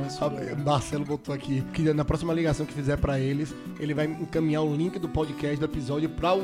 do- 0.57 0.65
Marcelo 0.65 1.05
botou 1.05 1.35
aqui 1.35 1.63
que 1.73 1.83
na 1.93 2.05
próxima 2.05 2.33
ligação 2.33 2.65
que 2.67 2.73
fizer 2.73 2.97
pra 2.97 3.19
eles, 3.19 3.55
ele 3.79 3.95
vai 3.95 4.07
encaminhar 4.07 4.63
o 4.63 4.75
link 4.75 4.99
do 4.99 5.09
podcast 5.09 5.57
do 5.59 5.65
episódio 5.65 6.09
pra 6.09 6.35
o 6.35 6.43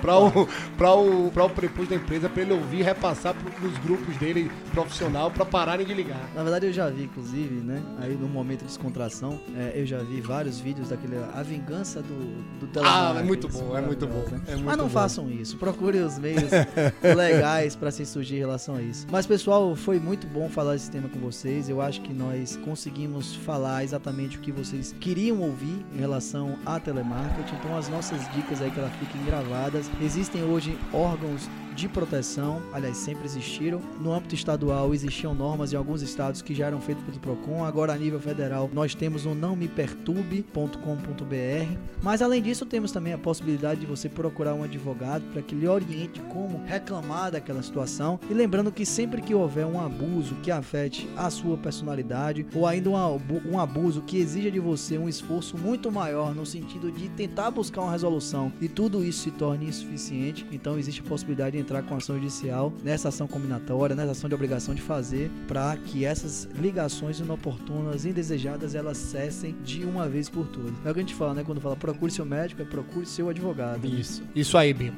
para 0.00 0.18
o 0.18 0.46
para 0.76 0.94
o 0.94 1.30
para 1.30 1.44
o 1.44 1.50
prepúcio 1.50 1.90
da 1.90 1.96
empresa 1.96 2.28
pra 2.28 2.42
ele 2.42 2.52
ouvir 2.52 2.80
e 2.80 2.82
repassar 2.82 3.34
pros 3.34 3.76
grupos 3.78 4.16
dele 4.16 4.50
profissional 4.72 5.30
pra 5.30 5.44
pararem 5.44 5.86
de 5.86 5.94
ligar. 5.94 6.28
Na 6.34 6.42
verdade 6.42 6.66
eu 6.66 6.72
já 6.72 6.88
vi, 6.90 7.04
inclusive, 7.04 7.54
né? 7.56 7.82
Aí 8.00 8.14
no 8.16 8.28
momento 8.28 8.60
de 8.60 8.66
descontração, 8.66 9.38
é, 9.56 9.72
eu 9.80 9.86
já 9.86 9.98
vi 9.98 10.20
vários 10.20 10.58
vídeos 10.60 10.88
daquele 10.88 11.16
A 11.34 11.42
Vingança 11.42 12.01
do, 12.02 12.66
do 12.66 12.66
Ah, 12.80 13.14
telemarketing. 13.14 13.18
é 13.18 13.22
muito 13.22 13.48
bom, 13.48 13.76
é 13.76 13.80
muito 13.80 14.06
bom. 14.06 14.24
né? 14.30 14.40
É 14.46 14.52
muito 14.52 14.64
Mas 14.66 14.76
não 14.76 14.84
bom. 14.84 14.90
façam 14.90 15.30
isso, 15.30 15.56
procure 15.56 15.98
os 15.98 16.18
meios 16.18 16.50
legais 17.16 17.74
para 17.76 17.90
se 17.90 18.04
surgir 18.06 18.36
em 18.36 18.38
relação 18.40 18.76
a 18.76 18.82
isso. 18.82 19.06
Mas 19.10 19.26
pessoal, 19.26 19.74
foi 19.74 19.98
muito 19.98 20.26
bom 20.26 20.48
falar 20.48 20.76
esse 20.76 20.90
tema 20.90 21.08
com 21.08 21.18
vocês. 21.18 21.68
Eu 21.68 21.80
acho 21.80 22.00
que 22.02 22.12
nós 22.12 22.56
conseguimos 22.64 23.34
falar 23.36 23.84
exatamente 23.84 24.36
o 24.38 24.40
que 24.40 24.52
vocês 24.52 24.94
queriam 25.00 25.40
ouvir 25.40 25.84
em 25.94 25.98
relação 25.98 26.56
a 26.66 26.78
telemarketing. 26.78 27.54
Então 27.56 27.76
as 27.76 27.88
nossas 27.88 28.20
dicas 28.32 28.60
aí 28.62 28.70
que 28.70 28.78
elas 28.78 28.92
fiquem 28.96 29.24
gravadas. 29.24 29.90
Existem 30.00 30.42
hoje 30.42 30.78
órgãos 30.92 31.48
de 31.74 31.88
proteção, 31.88 32.62
aliás, 32.72 32.96
sempre 32.96 33.24
existiram. 33.24 33.80
No 34.00 34.12
âmbito 34.12 34.34
estadual 34.34 34.94
existiam 34.94 35.34
normas 35.34 35.72
em 35.72 35.76
alguns 35.76 36.02
estados 36.02 36.42
que 36.42 36.54
já 36.54 36.66
eram 36.66 36.80
feitas 36.80 37.04
pelo 37.04 37.18
Procon. 37.18 37.64
Agora 37.64 37.92
a 37.92 37.96
nível 37.96 38.20
federal 38.20 38.70
nós 38.72 38.94
temos 38.94 39.24
o 39.26 39.34
não 39.34 39.56
me 39.56 39.68
perturbe.com.br. 39.68 41.76
Mas 42.02 42.22
além 42.22 42.42
disso 42.42 42.66
temos 42.66 42.92
também 42.92 43.12
a 43.12 43.18
possibilidade 43.18 43.80
de 43.80 43.86
você 43.86 44.08
procurar 44.08 44.54
um 44.54 44.62
advogado 44.62 45.22
para 45.32 45.42
que 45.42 45.54
lhe 45.54 45.66
oriente 45.68 46.20
como 46.32 46.62
reclamar 46.66 47.30
daquela 47.32 47.62
situação. 47.62 48.18
E 48.30 48.34
lembrando 48.34 48.72
que 48.72 48.84
sempre 48.84 49.22
que 49.22 49.34
houver 49.34 49.66
um 49.66 49.80
abuso 49.80 50.34
que 50.42 50.50
afete 50.50 51.08
a 51.16 51.30
sua 51.30 51.56
personalidade 51.56 52.46
ou 52.54 52.66
ainda 52.66 52.90
um 52.90 52.96
abu- 52.96 53.40
abuso 53.58 54.02
que 54.02 54.18
exija 54.18 54.50
de 54.50 54.58
você 54.60 54.98
um 54.98 55.08
esforço 55.08 55.56
muito 55.56 55.90
maior 55.90 56.34
no 56.34 56.44
sentido 56.44 56.90
de 56.90 57.08
tentar 57.10 57.50
buscar 57.50 57.82
uma 57.82 57.92
resolução 57.92 58.52
e 58.60 58.68
tudo 58.68 59.04
isso 59.04 59.22
se 59.22 59.30
torne 59.30 59.66
insuficiente, 59.66 60.46
então 60.50 60.78
existe 60.78 61.00
a 61.00 61.04
possibilidade 61.04 61.56
de 61.56 61.61
entrar 61.62 61.82
com 61.82 61.96
ação 61.96 62.16
judicial 62.16 62.72
nessa 62.82 63.08
ação 63.08 63.26
combinatória, 63.26 63.96
nessa 63.96 64.12
ação 64.12 64.28
de 64.28 64.34
obrigação 64.34 64.74
de 64.74 64.82
fazer 64.82 65.30
para 65.48 65.76
que 65.76 66.04
essas 66.04 66.48
ligações 66.58 67.18
inoportunas, 67.20 68.04
indesejadas, 68.04 68.74
elas 68.74 68.98
cessem 68.98 69.56
de 69.64 69.84
uma 69.84 70.08
vez 70.08 70.28
por 70.28 70.46
todas. 70.46 70.72
É 70.84 70.90
o 70.90 70.94
que 70.94 71.00
a 71.00 71.02
gente 71.02 71.14
fala, 71.14 71.34
né? 71.34 71.44
Quando 71.44 71.60
fala 71.60 71.76
procure 71.76 72.12
seu 72.12 72.24
médico, 72.24 72.62
é 72.62 72.64
procure 72.64 73.06
seu 73.06 73.28
advogado. 73.28 73.86
Isso. 73.86 74.22
Isso 74.34 74.58
aí, 74.58 74.72
Bim. 74.72 74.92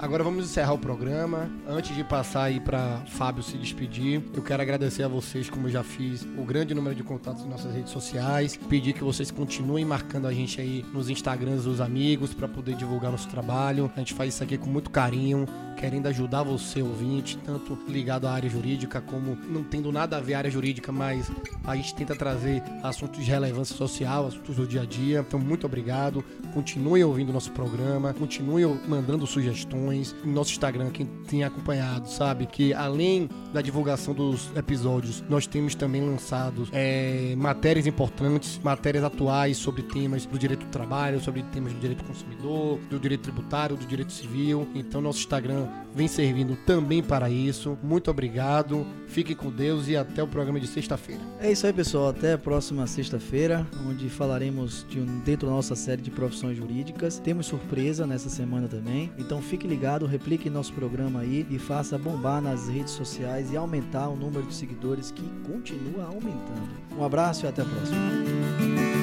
Agora 0.00 0.24
vamos 0.24 0.46
encerrar 0.46 0.72
o 0.72 0.78
programa. 0.78 1.50
Antes 1.68 1.94
de 1.94 2.02
passar 2.02 2.44
aí 2.44 2.58
para 2.58 3.02
Fábio 3.06 3.42
se 3.42 3.58
despedir, 3.58 4.22
eu 4.32 4.42
quero 4.42 4.62
agradecer 4.62 5.02
a 5.02 5.08
vocês, 5.08 5.50
como 5.50 5.68
já 5.68 5.82
fiz, 5.82 6.26
o 6.38 6.42
grande 6.42 6.72
número 6.74 6.94
de 6.94 7.02
contatos 7.02 7.44
em 7.44 7.48
nossas 7.50 7.74
redes 7.74 7.92
sociais. 7.92 8.56
Pedir 8.56 8.94
que 8.94 9.04
vocês 9.04 9.30
continuem 9.30 9.84
marcando 9.84 10.26
a 10.26 10.32
gente 10.32 10.58
aí 10.58 10.86
nos 10.94 11.10
Instagrams 11.10 11.64
dos 11.64 11.82
amigos 11.82 12.32
para 12.32 12.48
poder 12.48 12.76
divulgar 12.76 13.12
nosso 13.12 13.28
trabalho. 13.28 13.92
A 13.94 13.98
gente 13.98 14.14
faz 14.14 14.32
isso 14.32 14.42
aqui 14.42 14.56
com 14.56 14.70
muito 14.70 14.88
carinho, 14.88 15.46
querendo 15.76 16.06
ajudar 16.06 16.44
você, 16.44 16.80
ouvinte, 16.80 17.36
tanto 17.44 17.78
ligado 17.86 18.26
à 18.26 18.32
área 18.32 18.48
jurídica 18.48 19.02
como 19.02 19.36
não 19.50 19.62
tendo 19.62 19.92
nada 19.92 20.16
a 20.16 20.20
ver 20.20 20.32
a 20.32 20.38
área 20.38 20.50
jurídica, 20.50 20.90
mas 20.90 21.30
a 21.62 21.76
gente 21.76 21.94
tenta 21.94 22.16
trazer 22.16 22.62
assuntos 22.82 23.22
de 23.22 23.30
relevância 23.30 23.76
social, 23.76 24.26
assuntos 24.26 24.56
do 24.56 24.66
dia 24.66 24.80
a 24.80 24.86
dia. 24.86 25.20
Então, 25.20 25.38
muito 25.38 25.66
obrigado. 25.66 26.24
Continuem 26.54 27.04
ouvindo 27.04 27.34
nosso 27.34 27.52
programa, 27.52 28.14
continuem 28.14 28.64
mandando 28.88 29.26
sugestões. 29.26 29.89
No 30.24 30.32
nosso 30.32 30.52
Instagram, 30.52 30.90
quem 30.90 31.06
tem 31.06 31.44
acompanhado, 31.44 32.08
sabe 32.08 32.46
que 32.46 32.72
além 32.72 33.28
da 33.52 33.60
divulgação 33.60 34.14
dos 34.14 34.50
episódios, 34.56 35.22
nós 35.28 35.46
temos 35.46 35.74
também 35.74 36.00
lançado 36.00 36.68
é, 36.72 37.34
matérias 37.36 37.86
importantes, 37.86 38.58
matérias 38.62 39.04
atuais 39.04 39.56
sobre 39.56 39.82
temas 39.82 40.24
do 40.26 40.38
direito 40.38 40.64
do 40.64 40.70
trabalho, 40.70 41.20
sobre 41.20 41.42
temas 41.44 41.72
do 41.72 41.80
direito 41.80 42.02
do 42.02 42.08
consumidor, 42.08 42.78
do 42.88 42.98
direito 42.98 43.22
tributário, 43.22 43.76
do 43.76 43.86
direito 43.86 44.12
civil. 44.12 44.68
Então, 44.74 45.00
nosso 45.00 45.18
Instagram 45.18 45.66
vem 45.94 46.08
servindo 46.08 46.56
também 46.66 47.02
para 47.02 47.30
isso. 47.30 47.78
Muito 47.82 48.10
obrigado. 48.10 48.86
Fiquem 49.06 49.34
com 49.34 49.50
Deus 49.50 49.88
e 49.88 49.96
até 49.96 50.22
o 50.22 50.26
programa 50.26 50.60
de 50.60 50.66
sexta-feira. 50.66 51.20
É 51.40 51.50
isso 51.50 51.66
aí, 51.66 51.72
pessoal. 51.72 52.08
Até 52.08 52.34
a 52.34 52.38
próxima 52.38 52.86
sexta-feira, 52.86 53.66
onde 53.86 54.08
falaremos 54.08 54.86
de 54.88 55.00
um, 55.00 55.20
dentro 55.20 55.48
da 55.48 55.52
nossa 55.52 55.74
série 55.74 56.02
de 56.02 56.10
profissões 56.10 56.56
jurídicas. 56.56 57.18
Temos 57.18 57.46
surpresa 57.46 58.06
nessa 58.06 58.28
semana 58.28 58.68
também. 58.68 59.10
Então 59.18 59.42
fique 59.42 59.66
ligado, 59.66 60.06
replique 60.06 60.48
nosso 60.48 60.72
programa 60.72 61.20
aí 61.20 61.46
e 61.50 61.58
faça 61.58 61.98
bombar 61.98 62.40
nas 62.40 62.68
redes 62.68 62.92
sociais 62.92 63.52
e 63.52 63.56
aumentar 63.56 64.08
o 64.08 64.16
número 64.16 64.46
de 64.46 64.54
seguidores 64.54 65.10
que 65.10 65.24
continua 65.44 66.04
aumentando. 66.04 66.70
Um 66.96 67.04
abraço 67.04 67.44
e 67.44 67.48
até 67.48 67.62
a 67.62 67.64
próxima. 67.64 68.99